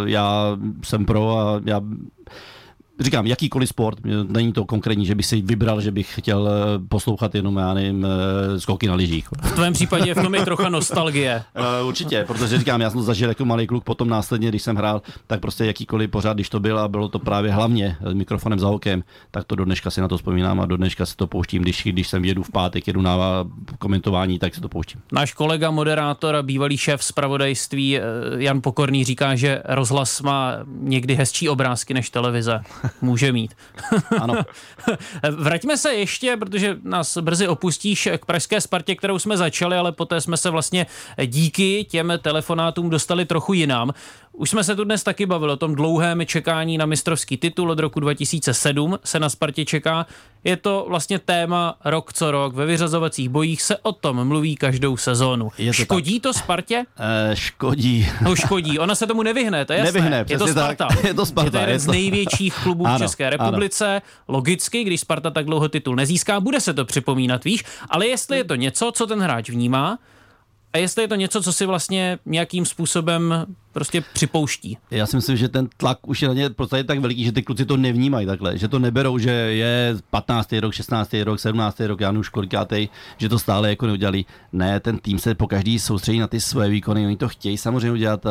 [0.05, 1.81] já jsem pro a já
[3.03, 7.35] říkám, jakýkoliv sport, není to konkrétní, že bych si vybral, že bych chtěl eh, poslouchat
[7.35, 9.27] jenom, já nevím, eh, skoky na lyžích.
[9.41, 11.43] V tvém případě v tom je trocha nostalgie.
[11.81, 14.75] Uh, určitě, protože říkám, já jsem to zažil jako malý kluk, potom následně, když jsem
[14.75, 18.59] hrál, tak prostě jakýkoliv pořád, když to byl a bylo to právě hlavně s mikrofonem
[18.59, 21.27] za okem, tak to do dneška si na to vzpomínám a do dneška si to
[21.27, 23.17] pouštím, když, když jsem jedu v pátek, jedu na
[23.79, 25.01] komentování, tak si to pouštím.
[25.11, 27.99] Náš kolega, moderátor a bývalý šéf zpravodajství
[28.37, 32.61] Jan Pokorný říká, že rozhlas má někdy hezčí obrázky než televize.
[33.01, 33.53] Může mít.
[34.21, 34.33] Ano.
[35.31, 40.21] Vraťme se ještě, protože nás brzy opustíš k pražské Spartě, kterou jsme začali, ale poté
[40.21, 40.85] jsme se vlastně
[41.25, 43.93] díky těm telefonátům dostali trochu jinam.
[44.33, 47.79] Už jsme se tu dnes taky bavili o tom dlouhém čekání na mistrovský titul od
[47.79, 50.05] roku 2007 se na Spartě čeká.
[50.43, 52.53] Je to vlastně téma rok co rok.
[52.55, 55.49] Ve vyřazovacích bojích se o tom mluví každou sezónu.
[55.57, 56.83] Je to Škodí to Spartě?
[56.99, 58.07] Eh, škodí.
[58.21, 58.79] No škodí.
[58.79, 59.91] Ona se tomu nevyhne, to je jasné.
[59.91, 60.75] Nevyhne, je to přesně tak.
[60.75, 60.87] Sparta.
[61.07, 63.31] Je to Sparta, Je to jeden je z to- největších klubů v Ano, České ano.
[63.31, 64.01] republice.
[64.27, 67.63] Logicky, když Sparta tak dlouho titul nezíská, bude se to připomínat, víš.
[67.89, 69.99] Ale jestli je to něco, co ten hráč vnímá,
[70.73, 74.77] a jestli je to něco, co si vlastně nějakým způsobem prostě připouští.
[74.91, 77.41] Já si myslím, že ten tlak už je na ně podstatě tak veliký, že ty
[77.43, 80.53] kluci to nevnímají takhle, že to neberou, že je 15.
[80.53, 81.13] rok, 16.
[81.23, 81.79] rok, 17.
[81.79, 84.25] rok, já už kolikátej, že to stále jako neudělali.
[84.53, 87.91] Ne, ten tým se po každý soustředí na ty své výkony, oni to chtějí samozřejmě
[87.91, 88.25] udělat.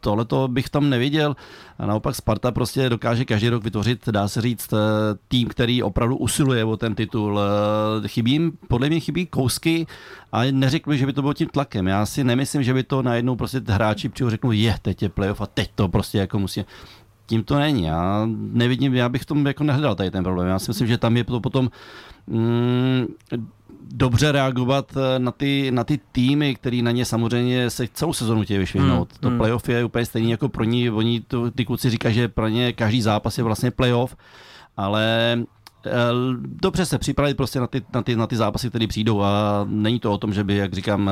[0.00, 1.36] Tohle to bych tam neviděl.
[1.78, 4.78] A naopak Sparta prostě dokáže každý rok vytvořit, dá se říct, eh,
[5.28, 7.40] tým, který opravdu usiluje o ten titul.
[8.04, 9.86] Eh, Chybí jim, podle mě chybí kousky
[10.32, 11.86] a neřekl bych, že by to bylo tím tlakem.
[11.86, 15.40] Já si nemyslím, že by to najednou prostě hráči přijdu řeknou, je, teď je playoff
[15.40, 16.64] a teď to prostě jako musí
[17.26, 17.84] tím to není.
[17.84, 20.48] Já nevidím, já bych v tom jako nehledal tady ten problém.
[20.48, 21.70] Já si myslím, že tam je to potom
[22.26, 23.06] mm,
[23.92, 28.42] dobře reagovat eh, na ty, na ty týmy, který na ně samozřejmě se celou sezonu
[28.42, 29.12] chtějí vyšvihnout.
[29.12, 29.38] Hmm, to hmm.
[29.38, 30.90] playoff je úplně stejný jako pro ní.
[30.90, 34.16] Oni, to, ty kluci říkají, že pro ně každý zápas je vlastně playoff,
[34.76, 35.38] ale
[36.42, 40.00] dobře se připravit prostě na ty, na ty, na ty zápasy, které přijdou a není
[40.00, 41.10] to o tom, že by, jak říkám,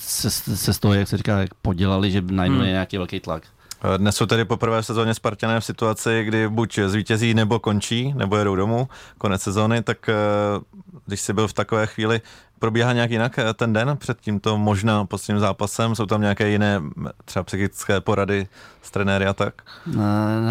[0.00, 2.66] se, se z toho, jak se říká, podělali, že najednou hmm.
[2.66, 3.42] je nějaký velký tlak.
[3.96, 8.36] Dnes jsou tedy poprvé v sezóně Spartané v situaci, kdy buď zvítězí nebo končí, nebo
[8.36, 10.10] jedou domů, konec sezóny, tak
[11.06, 12.20] když jsi byl v takové chvíli,
[12.58, 15.94] probíhá nějak jinak eh, ten den před tímto možná posledním zápasem?
[15.94, 16.82] Jsou tam nějaké jiné
[17.24, 18.48] třeba psychické porady
[18.82, 19.54] s trenéry a tak?
[19.86, 20.02] No,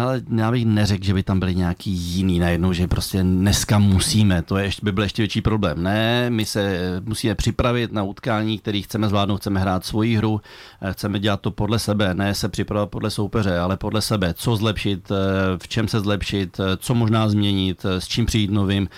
[0.02, 4.42] ale já bych neřekl, že by tam byly nějaký jiný najednou, že prostě dneska musíme,
[4.42, 5.82] to je ještě, by byl ještě větší problém.
[5.82, 10.40] Ne, my se musíme připravit na utkání, který chceme zvládnout, chceme hrát svoji hru,
[10.82, 14.56] eh, chceme dělat to podle sebe, ne se připravovat podle soupeře, ale podle sebe, co
[14.56, 15.14] zlepšit, eh,
[15.58, 18.88] v čem se zlepšit, co možná změnit, s čím přijít novým.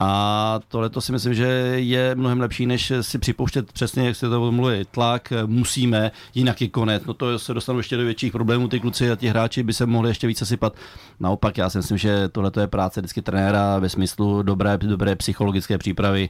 [0.00, 4.28] A tohle to si myslím, že je mnohem lepší, než si připouštět přesně, jak se
[4.28, 7.04] to mluví, tlak, musíme, jinak je konec.
[7.04, 9.86] No to se dostanou ještě do větších problémů, ty kluci a ti hráči by se
[9.86, 10.76] mohli ještě více sypat.
[11.20, 15.78] Naopak, já si myslím, že tohle je práce vždycky trenéra ve smyslu dobré, dobré psychologické
[15.78, 16.28] přípravy,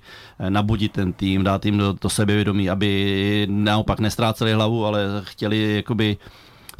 [0.48, 6.16] nabudit ten tým, dát jim do, do sebevědomí, aby naopak nestráceli hlavu, ale chtěli jakoby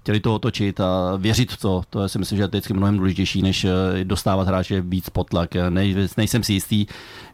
[0.05, 1.83] chtěli to otočit a věřit v to.
[1.91, 5.31] To je si myslím, že je vždycky mnohem důležitější, než eh, dostávat hráče víc pod
[5.31, 5.51] tlak.
[5.69, 6.87] Nej, nejsem si jistý,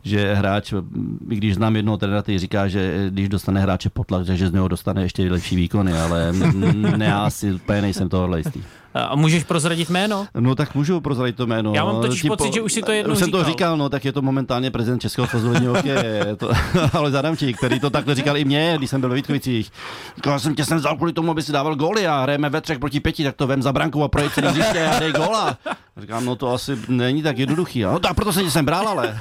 [0.03, 0.73] že hráč,
[1.31, 4.53] i když znám jednoho trenéra, který říká, že když dostane hráče pod tlak, že z
[4.53, 6.33] něho dostane ještě lepší výkony, ale
[6.97, 8.63] ne, já si úplně nejsem tohohle jistý.
[8.95, 10.27] A můžeš prozradit jméno?
[10.41, 11.73] No tak můžu prozradit to jméno.
[11.75, 12.55] Já mám totiž Tím pocit, po...
[12.55, 13.41] že už si to jednou Už jsem říkal.
[13.41, 15.75] to říkal, no tak je to momentálně prezident Českého svazu ledního
[16.37, 16.51] to,
[16.93, 19.71] ale Zadamčík, který to takhle říkal i mě, když jsem byl ve Vítkovicích.
[20.17, 22.79] Říkal jsem tě jsem vzal kvůli tomu, aby si dával góly a hrajeme ve třech
[22.79, 25.59] proti pěti, tak to vem za branku a projít celý hřiště a dej góla.
[25.97, 27.83] Říkám, no to asi není tak jednoduchý.
[27.83, 29.19] No a proto jsem tě sem bral, ale.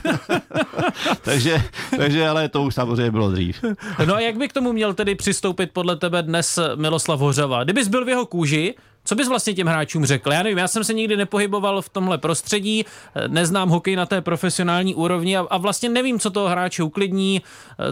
[1.21, 1.63] takže,
[1.97, 3.63] takže, ale to už samozřejmě bylo dřív.
[4.05, 7.63] no a jak by k tomu měl tedy přistoupit podle tebe dnes Miloslav Hořava?
[7.63, 10.31] Kdybys byl v jeho kůži, co bys vlastně těm hráčům řekl?
[10.31, 12.85] Já nevím, já jsem se nikdy nepohyboval v tomhle prostředí,
[13.27, 17.41] neznám hokej na té profesionální úrovni a, a vlastně nevím, co toho hráče uklidní,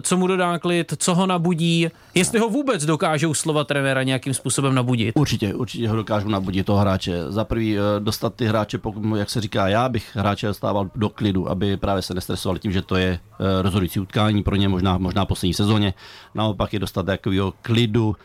[0.01, 4.75] co mu dodá klid, co ho nabudí, jestli ho vůbec dokážou slova trenéra nějakým způsobem
[4.75, 5.15] nabudit.
[5.15, 7.23] Určitě, určitě ho dokážou nabudit toho hráče.
[7.29, 8.79] Za prvý eh, dostat ty hráče,
[9.17, 12.81] jak se říká, já bych hráče dostával do klidu, aby právě se nestresovali tím, že
[12.81, 15.93] to je eh, rozhodující utkání pro ně, možná, možná poslední sezóně.
[16.35, 18.15] Naopak je dostat takového klidu,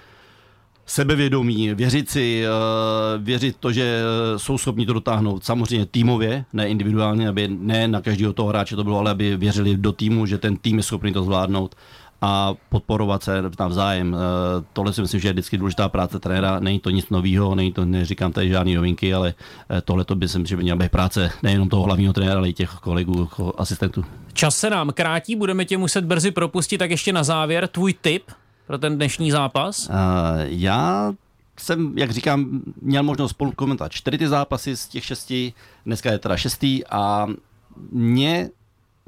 [0.86, 2.48] sebevědomí, věřit si, eh,
[3.18, 4.02] věřit to, že
[4.36, 8.84] jsou schopni to dotáhnout samozřejmě týmově, ne individuálně, aby ne na každého toho hráče to
[8.84, 11.76] bylo, ale aby věřili do týmu, že ten tým je schopný to zvládnout
[12.22, 14.16] a podporovat se navzájem.
[14.16, 16.60] Eh, tohle si myslím, že je vždycky důležitá práce trenéra.
[16.60, 19.34] Není to nic nového, není to, neříkám tady žádný novinky, ale
[19.70, 22.38] eh, tohle to by si myslím, že by měla být práce nejenom toho hlavního trenéra,
[22.38, 24.04] ale i těch kolegů, jako asistentů.
[24.32, 28.22] Čas se nám krátí, budeme tě muset brzy propustit, tak ještě na závěr tvůj tip
[28.72, 29.88] pro ten dnešní zápas?
[29.88, 29.94] Uh,
[30.44, 31.12] já
[31.58, 35.52] jsem, jak říkám, měl možnost spolu komentovat čtyři ty zápasy z těch šesti,
[35.86, 37.26] dneska je teda šestý a
[37.90, 38.50] mě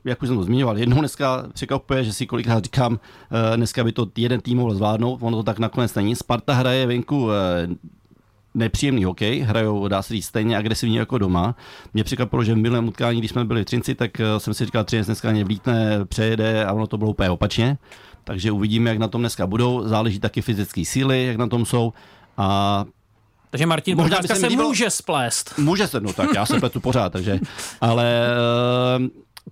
[0.05, 3.01] jak už jsem to zmiňoval, jednou dneska překvapuje, že si kolikrát říkám,
[3.57, 6.17] dneska by to jeden tým mohl zvládnout, ono to tak nakonec není.
[6.17, 7.29] Sparta hraje venku
[8.55, 11.57] nepříjemný hokej, hrajou, dá se říct, stejně agresivně jako doma.
[11.95, 14.85] Mě překvapilo, že v minulém utkání, když jsme byli v Třinci, tak jsem si říkal,
[14.85, 17.79] Třinec dneska vlítne, přejede a ono to bylo úplně opačně
[18.25, 19.89] takže uvidíme, jak na tom dneska budou.
[19.89, 21.93] Záleží taky fyzické síly, jak na tom jsou.
[22.37, 22.85] A
[23.51, 25.59] takže Martin Možná se, se může splést.
[25.59, 27.39] Může se, no tak já se pletu pořád, takže,
[27.81, 28.29] ale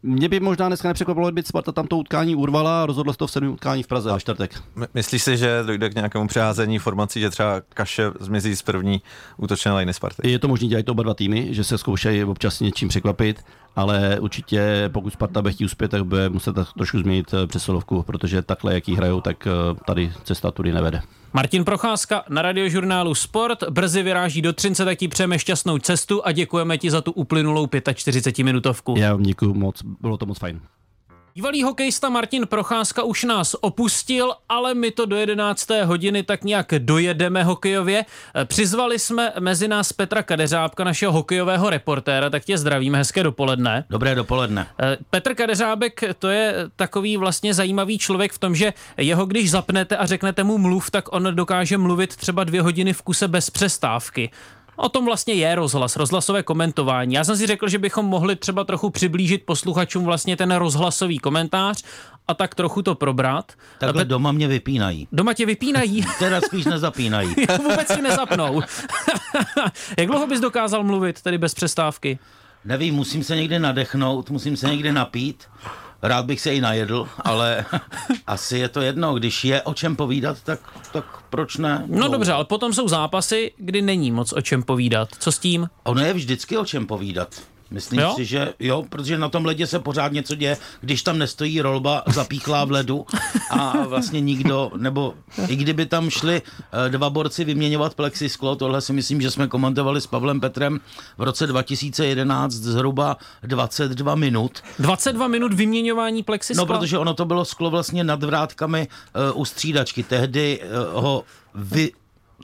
[0.03, 3.27] mě by možná dneska nepřekvapilo, kdyby Sparta tam to utkání urvala a rozhodlo se to
[3.27, 4.63] v sedmi utkání v Praze a čtvrtek.
[4.95, 9.03] Myslíš si, že dojde k nějakému přeházení formací, že třeba Kaše zmizí z první
[9.37, 10.31] útočné liny Sparty?
[10.31, 13.45] Je to možné, dělat to oba dva týmy, že se zkoušejí občas něčím překvapit,
[13.77, 18.43] ale určitě pokud Sparta bude chtít uspět, tak bude muset trošku změnit eh, přesilovku, protože
[18.43, 19.51] takhle, jaký hrajou, tak eh,
[19.87, 21.03] tady cesta tudy nevede.
[21.33, 23.63] Martin Procházka na radiožurnálu Sport.
[23.71, 27.69] Brzy vyráží do Třince, tak ti přejeme šťastnou cestu a děkujeme ti za tu uplynulou
[27.95, 28.95] 45 minutovku.
[28.99, 30.61] Já vám děkuji moc, bylo to moc fajn.
[31.35, 35.69] Bývalý hokejista Martin Procházka už nás opustil, ale my to do 11.
[35.85, 38.05] hodiny tak nějak dojedeme hokejově.
[38.45, 43.85] Přizvali jsme mezi nás Petra Kadeřábka, našeho hokejového reportéra, tak tě zdravíme, hezké dopoledne.
[43.91, 44.67] Dobré dopoledne.
[44.81, 49.97] Eh, Petr Kadeřábek to je takový vlastně zajímavý člověk v tom, že jeho když zapnete
[49.97, 54.31] a řeknete mu mluv, tak on dokáže mluvit třeba dvě hodiny v kuse bez přestávky.
[54.77, 57.15] O tom vlastně je rozhlas, rozhlasové komentování.
[57.15, 61.83] Já jsem si řekl, že bychom mohli třeba trochu přiblížit posluchačům vlastně ten rozhlasový komentář
[62.29, 63.53] a tak trochu to probrat.
[63.79, 65.09] Takhle doma mě vypínají.
[65.13, 66.05] Doma tě vypínají?
[66.19, 67.35] teda spíš nezapínají.
[67.63, 68.63] Vůbec si nezapnou.
[69.99, 72.19] Jak dlouho bys dokázal mluvit, tedy bez přestávky?
[72.65, 75.45] Nevím, musím se někde nadechnout, musím se někde napít.
[76.03, 77.65] Rád bych se i najedl, ale
[78.27, 79.15] asi je to jedno.
[79.15, 80.61] Když je o čem povídat, tak,
[80.93, 81.85] tak proč ne?
[81.87, 85.09] No, no dobře, ale potom jsou zápasy, kdy není moc o čem povídat.
[85.19, 85.69] Co s tím?
[85.85, 87.43] Ono je vždycky o čem povídat.
[87.73, 88.13] Myslím Jo?
[88.17, 92.03] si, že jo, protože na tom ledě se pořád něco děje, když tam nestojí rolba
[92.07, 93.07] zapíchlá v ledu
[93.51, 95.15] a vlastně nikdo, nebo
[95.49, 96.43] i kdyby tam šli
[96.87, 100.81] eh, dva borci vyměňovat plexisklo, tohle si myslím, že jsme komentovali s Pavlem Petrem
[101.19, 104.63] v roce 2011 zhruba 22 minut.
[104.79, 106.65] 22 minut vyměňování plexiskla?
[106.65, 108.89] No, protože ono to bylo sklo vlastně nad vrátkami
[109.35, 110.03] uh, u střídačky.
[110.03, 110.61] Tehdy
[110.95, 111.91] uh, ho vy,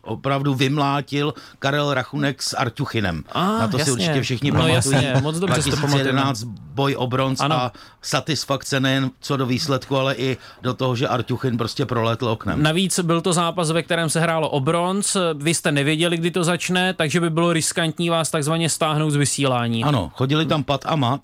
[0.09, 3.25] opravdu vymlátil Karel Rachunek s Artuchinem.
[3.33, 3.85] A, Na to jasně.
[3.85, 4.75] si určitě všichni No, pamatují.
[4.75, 6.43] jasně, moc dobře si to 2011
[6.75, 7.57] boj o bronz Ano.
[7.57, 12.63] a satisfakce nejen co do výsledku, ale i do toho, že Artuchin prostě proletl oknem.
[12.63, 15.17] Navíc byl to zápas, ve kterém se hrálo o bronz.
[15.35, 19.85] Vy jste nevěděli, kdy to začne, takže by bylo riskantní vás takzvaně stáhnout z vysílání.
[19.85, 21.21] Ano, chodili tam Pat a Mat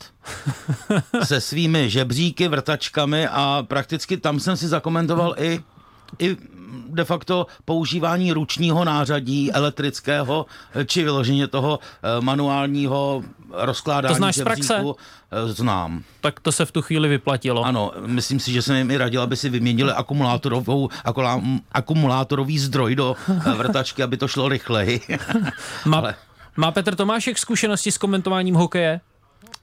[1.24, 5.60] se svými žebříky, vrtačkami a prakticky tam jsem si zakomentoval i
[6.18, 6.36] i
[6.88, 10.46] de facto používání ručního nářadí elektrického,
[10.86, 14.62] či vyloženě toho eh, manuálního rozkládání To znáš praxe?
[14.62, 14.96] žebříku,
[15.30, 16.02] eh, znám.
[16.20, 17.64] Tak to se v tu chvíli vyplatilo.
[17.64, 20.88] Ano, myslím si, že jsem jim i radil, aby si vyměnili akumulátorovou,
[21.72, 25.00] akumulátorový zdroj do eh, vrtačky, aby to šlo rychleji.
[25.84, 26.14] Má, ale-
[26.56, 29.00] má Petr Tomášek zkušenosti s komentováním hokeje?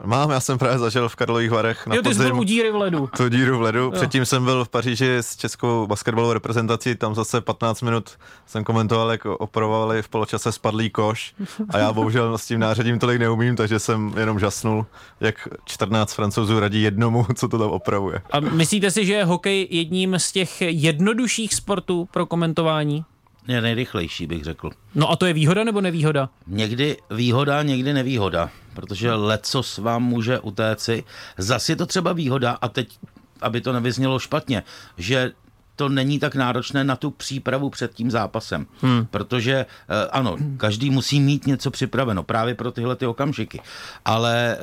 [0.03, 2.43] Mám, já jsem právě zažil v Karlových Varech na jo, ty jsi byl podzim u
[2.43, 3.09] díry v ledu.
[3.17, 3.91] tu díru v ledu.
[3.91, 8.09] Předtím jsem byl v Paříži s českou basketbalovou reprezentací, tam zase 15 minut
[8.45, 11.33] jsem komentoval, jak opravovali v poločase spadlý koš
[11.69, 14.85] a já bohužel s tím nářadím tolik neumím, takže jsem jenom žasnul,
[15.19, 18.21] jak 14 francouzů radí jednomu, co to tam opravuje.
[18.31, 23.05] A myslíte si, že je hokej jedním z těch jednodušších sportů pro komentování?
[23.47, 24.69] Je nejrychlejší, bych řekl.
[24.95, 26.29] No a to je výhoda nebo nevýhoda?
[26.47, 31.03] Někdy výhoda, někdy nevýhoda, protože lecos vám může utéci.
[31.37, 32.99] Zas je to třeba výhoda a teď,
[33.41, 34.63] aby to nevyznělo špatně,
[34.97, 35.31] že
[35.75, 38.67] to není tak náročné na tu přípravu před tím zápasem.
[38.81, 39.05] Hmm.
[39.05, 43.61] Protože eh, ano, každý musí mít něco připraveno právě pro tyhle ty okamžiky,
[44.05, 44.61] ale eh,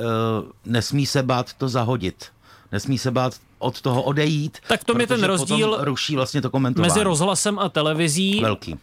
[0.66, 2.26] nesmí se bát to zahodit.
[2.72, 4.58] Nesmí se bát od toho odejít.
[4.68, 6.88] Tak v tom je ten rozdíl ruší vlastně to komentování.
[6.88, 8.76] Mezi rozhlasem a televizí Velký.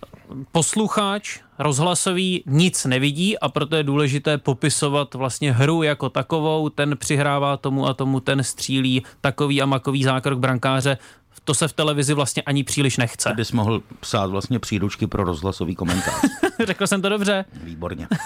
[0.51, 7.57] posluchač rozhlasový nic nevidí a proto je důležité popisovat vlastně hru jako takovou, ten přihrává
[7.57, 10.97] tomu a tomu, ten střílí takový a makový zákrok brankáře.
[11.43, 13.33] To se v televizi vlastně ani příliš nechce.
[13.35, 16.21] Bys mohl psát vlastně příručky pro rozhlasový komentář.
[16.65, 17.45] Řekl jsem to dobře.
[17.63, 18.07] Výborně.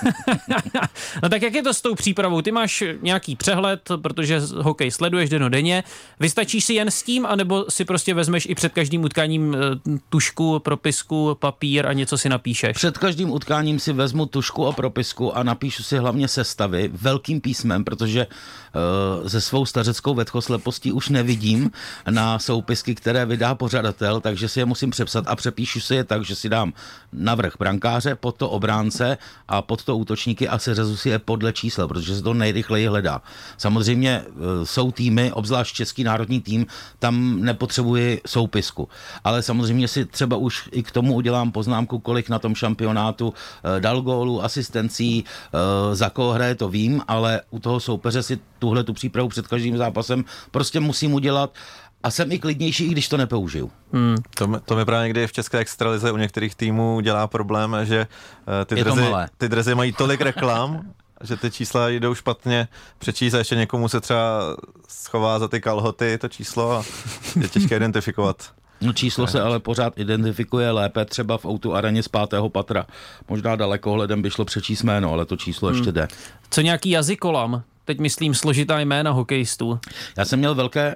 [1.24, 2.42] No tak jak je to s tou přípravou?
[2.42, 5.84] Ty máš nějaký přehled, protože hokej sleduješ denně.
[6.20, 10.60] Vystačíš si jen s tím, anebo si prostě vezmeš i před každým utkáním eh, tušku,
[10.60, 12.78] propisku, papír a něco si napíšeš?
[12.78, 17.84] Před každým utkáním si vezmu tušku a propisku a napíšu si hlavně sestavy velkým písmem,
[17.84, 21.72] protože uh, ze svou stařeckou vetchoslepostí už nevidím
[22.10, 26.26] na soupisky, které vydá pořadatel, takže si je musím přepsat a přepíšu si je tak,
[26.26, 26.74] že si dám
[27.14, 31.88] navrh brankáře, pod to obránce a pod to útočníky a seřezu si je podle čísel,
[31.88, 33.22] protože se to nejrychleji hledá.
[33.58, 36.66] Samozřejmě uh, jsou týmy, obzvlášť český národní tým,
[37.00, 38.90] tam nepotřebuji soupisku,
[39.24, 43.80] ale samozřejmě si třeba už i k tomu udělám poznámku, kolik na tom šampionátu eh,
[43.80, 48.84] dal gólů, asistencí, eh, za koho hraje, to vím, ale u toho soupeře si tuhle
[48.84, 51.54] tu přípravu před každým zápasem prostě musím udělat
[52.04, 53.72] a jsem i klidnější, i když to nepoužiju.
[54.36, 58.08] To, mi- to mi právě někdy v české extralize u některých týmů dělá problém, že
[58.62, 60.82] eh, ty Je to drezy, ty drezy mají tolik reklam,
[61.24, 64.56] že ty čísla jdou špatně přečíst a ještě někomu se třeba
[64.88, 66.84] schová za ty kalhoty to číslo a
[67.42, 68.52] je těžké identifikovat.
[68.82, 72.86] No číslo se ale pořád identifikuje lépe třeba v autu areně z pátého patra.
[73.30, 76.08] Možná dalekohledem by šlo přečíst jméno, ale to číslo ještě jde.
[76.50, 77.64] Co nějaký jazykolam?
[77.86, 79.80] Teď myslím složitá jména hokejistů.
[80.18, 80.96] Já jsem měl velké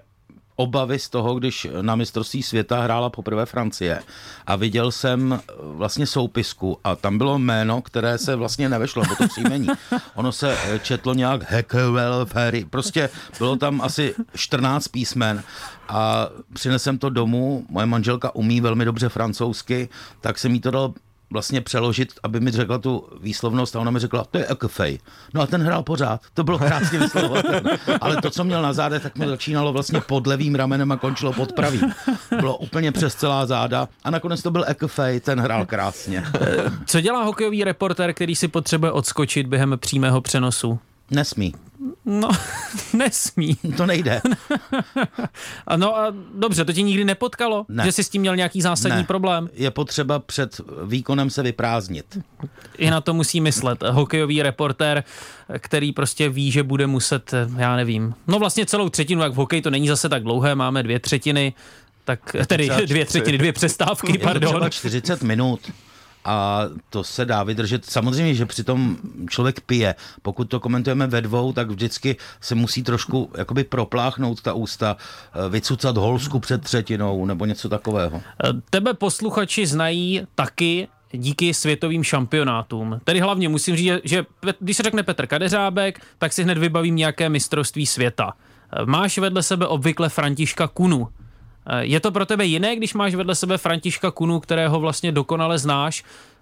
[0.55, 3.99] obavy z toho, když na mistrovství světa hrála poprvé Francie.
[4.47, 9.15] A viděl jsem eh, vlastně soupisku a tam bylo jméno, které se vlastně nevešlo, nebo
[9.15, 9.67] to příjmení.
[10.15, 15.43] Ono se eh, četlo nějak Heckwell Ferry, prostě bylo tam asi 14 písmen
[15.89, 19.89] a přinesem to domů, moje manželka umí velmi dobře francouzsky,
[20.21, 20.93] tak jsem jí to dal
[21.33, 24.99] vlastně přeložit, aby mi řekla tu výslovnost a ona mi řekla, to je Ekfej.
[25.33, 27.77] No a ten hrál pořád, to bylo krásně vyslovovatelné.
[28.01, 31.33] Ale to, co měl na zádech, tak mi začínalo vlastně pod levým ramenem a končilo
[31.33, 31.93] pod pravým.
[32.39, 36.25] Bylo úplně přes celá záda a nakonec to byl Ekfej, ten hrál krásně.
[36.85, 40.79] Co dělá hokejový reporter, který si potřebuje odskočit během přímého přenosu?
[41.11, 41.53] Nesmí,
[42.05, 42.29] No,
[42.93, 43.55] nesmí.
[43.77, 44.21] to nejde.
[45.75, 47.65] No a dobře, to tě nikdy nepotkalo?
[47.69, 47.83] Ne.
[47.85, 49.03] Že jsi s tím měl nějaký zásadní Ne.
[49.03, 49.49] problém?
[49.53, 52.17] Je potřeba před výkonem se vyprázdnit.
[52.77, 53.83] I na to musí myslet.
[53.91, 55.03] Hokejový reportér,
[55.59, 59.61] který prostě ví, že bude muset, já nevím, no vlastně celou třetinu, jak v hokeji
[59.61, 61.53] to není zase tak dlouhé, máme dvě třetiny,
[62.05, 64.49] tak tedy dvě třetiny, dvě přestávky, pardon.
[64.53, 65.59] třeba 40 minut.
[66.25, 67.85] A to se dá vydržet.
[67.85, 68.97] Samozřejmě, že přitom
[69.29, 69.95] člověk pije.
[70.21, 75.49] Pokud to komentujeme ve dvou, tak vždycky se musí trošku jakoby propláchnout ta ústa, eh,
[75.49, 78.21] vycucat holsku před třetinou nebo něco takového.
[78.69, 82.99] Tebe posluchači znají taky díky světovým šampionátům.
[83.03, 84.25] Tedy hlavně musím říct, že
[84.59, 88.33] když se řekne Petr Kadeřábek, tak si hned vybavím nějaké mistrovství světa.
[88.85, 91.07] Máš vedle sebe obvykle Františka Kunu.
[91.79, 96.03] Je to pro tebe jiné, když máš vedle sebe Františka Kunu, kterého vlastně dokonale znáš,
[96.03, 96.32] Eh,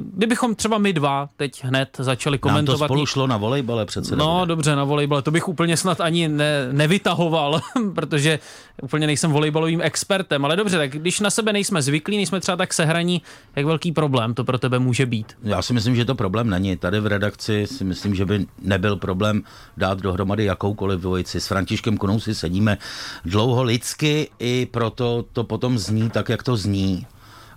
[0.00, 2.80] kdybychom třeba my dva teď hned začali komentovat...
[2.80, 4.16] Nám to spolu šlo na volejbale přece.
[4.16, 4.48] No nebude.
[4.48, 5.22] dobře, na volejbale.
[5.22, 7.60] To bych úplně snad ani ne, nevytahoval,
[7.94, 8.38] protože
[8.82, 10.44] úplně nejsem volejbalovým expertem.
[10.44, 13.22] Ale dobře, tak když na sebe nejsme zvyklí, nejsme třeba tak sehraní,
[13.56, 15.36] jak velký problém to pro tebe může být?
[15.42, 16.76] Já si myslím, že to problém není.
[16.76, 19.42] Tady v redakci si myslím, že by nebyl problém
[19.76, 21.40] dát dohromady jakoukoliv dvojici.
[21.40, 22.78] S Františkem Konou si sedíme
[23.24, 27.06] dlouho lidsky, i proto to potom zní tak, jak to zní.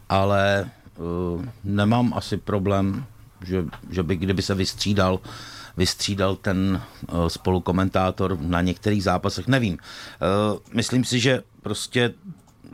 [0.09, 0.80] Ale Eh,
[1.64, 3.06] nemám asi problém,
[3.45, 5.20] že, že by kdyby se vystřídal,
[5.78, 6.82] vystřídal ten
[7.12, 9.74] uh, spolukomentátor na některých zápasech, nevím.
[9.74, 12.14] Uh, myslím si, že prostě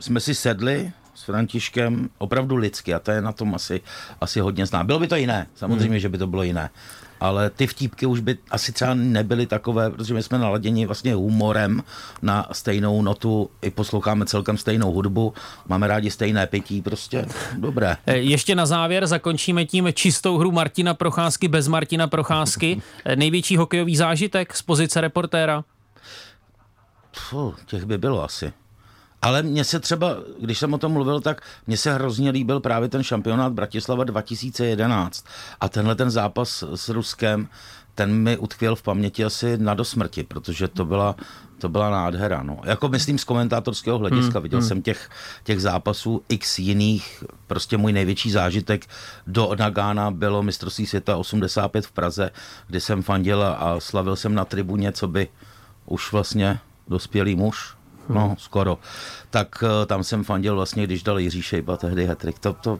[0.00, 3.80] jsme si sedli s Františkem opravdu lidsky a to je na tom asi,
[4.20, 4.84] asi hodně zná.
[4.84, 5.98] Bylo by to jiné, samozřejmě, hmm.
[5.98, 6.70] že by to bylo jiné
[7.20, 11.82] ale ty vtípky už by asi třeba nebyly takové, protože my jsme naladěni vlastně humorem
[12.22, 15.34] na stejnou notu, i posloucháme celkem stejnou hudbu,
[15.68, 17.96] máme rádi stejné pití, prostě dobré.
[18.06, 22.82] Eh, ještě na závěr zakončíme tím čistou hru Martina Procházky bez Martina Procházky.
[23.04, 25.64] Eh, největší hokejový zážitek z pozice reportéra?
[27.30, 28.52] Puh, těch by bylo asi.
[29.22, 32.88] Ale mně se třeba, když jsem o tom mluvil, tak mně se hrozně líbil právě
[32.88, 35.24] ten šampionát Bratislava 2011.
[35.60, 37.48] A tenhle ten zápas s Ruskem,
[37.94, 41.16] ten mi utkvěl v paměti asi na dosmrti, protože to byla,
[41.58, 42.42] to byla nádhera.
[42.42, 42.60] No.
[42.64, 44.68] Jako myslím z komentátorského hlediska, hmm, viděl hmm.
[44.68, 45.10] jsem těch,
[45.44, 48.86] těch zápasů x jiných, prostě můj největší zážitek
[49.26, 52.30] do Nagána bylo mistrovství světa 85 v Praze,
[52.66, 55.28] kdy jsem fandil a slavil jsem na tribuně, co by
[55.86, 56.58] už vlastně
[56.88, 57.77] dospělý muž,
[58.08, 58.78] no skoro.
[59.30, 62.38] Tak uh, tam jsem fandil vlastně, když dal Jiří Šejba tehdy hetrik.
[62.38, 62.78] To, to,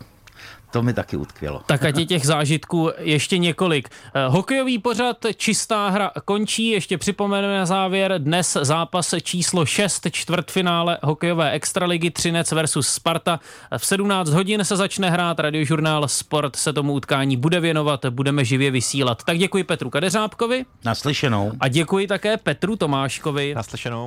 [0.70, 1.62] to mi taky utkvělo.
[1.66, 3.88] Tak ať je těch zážitků ještě několik.
[4.14, 6.68] Eh, hokejový pořad Čistá hra končí.
[6.68, 13.40] Ještě připomeneme na závěr dnes zápas číslo 6 čtvrtfinále hokejové extraligy Třinec versus Sparta.
[13.78, 18.70] V 17 hodin se začne hrát radiožurnál Sport se tomu utkání bude věnovat, budeme živě
[18.70, 19.24] vysílat.
[19.24, 20.64] Tak děkuji Petru Kadeřábkovi.
[20.84, 21.52] Naslyšenou.
[21.60, 23.54] A děkuji také Petru Tomáškovi.
[23.54, 23.96] Naslyšenou.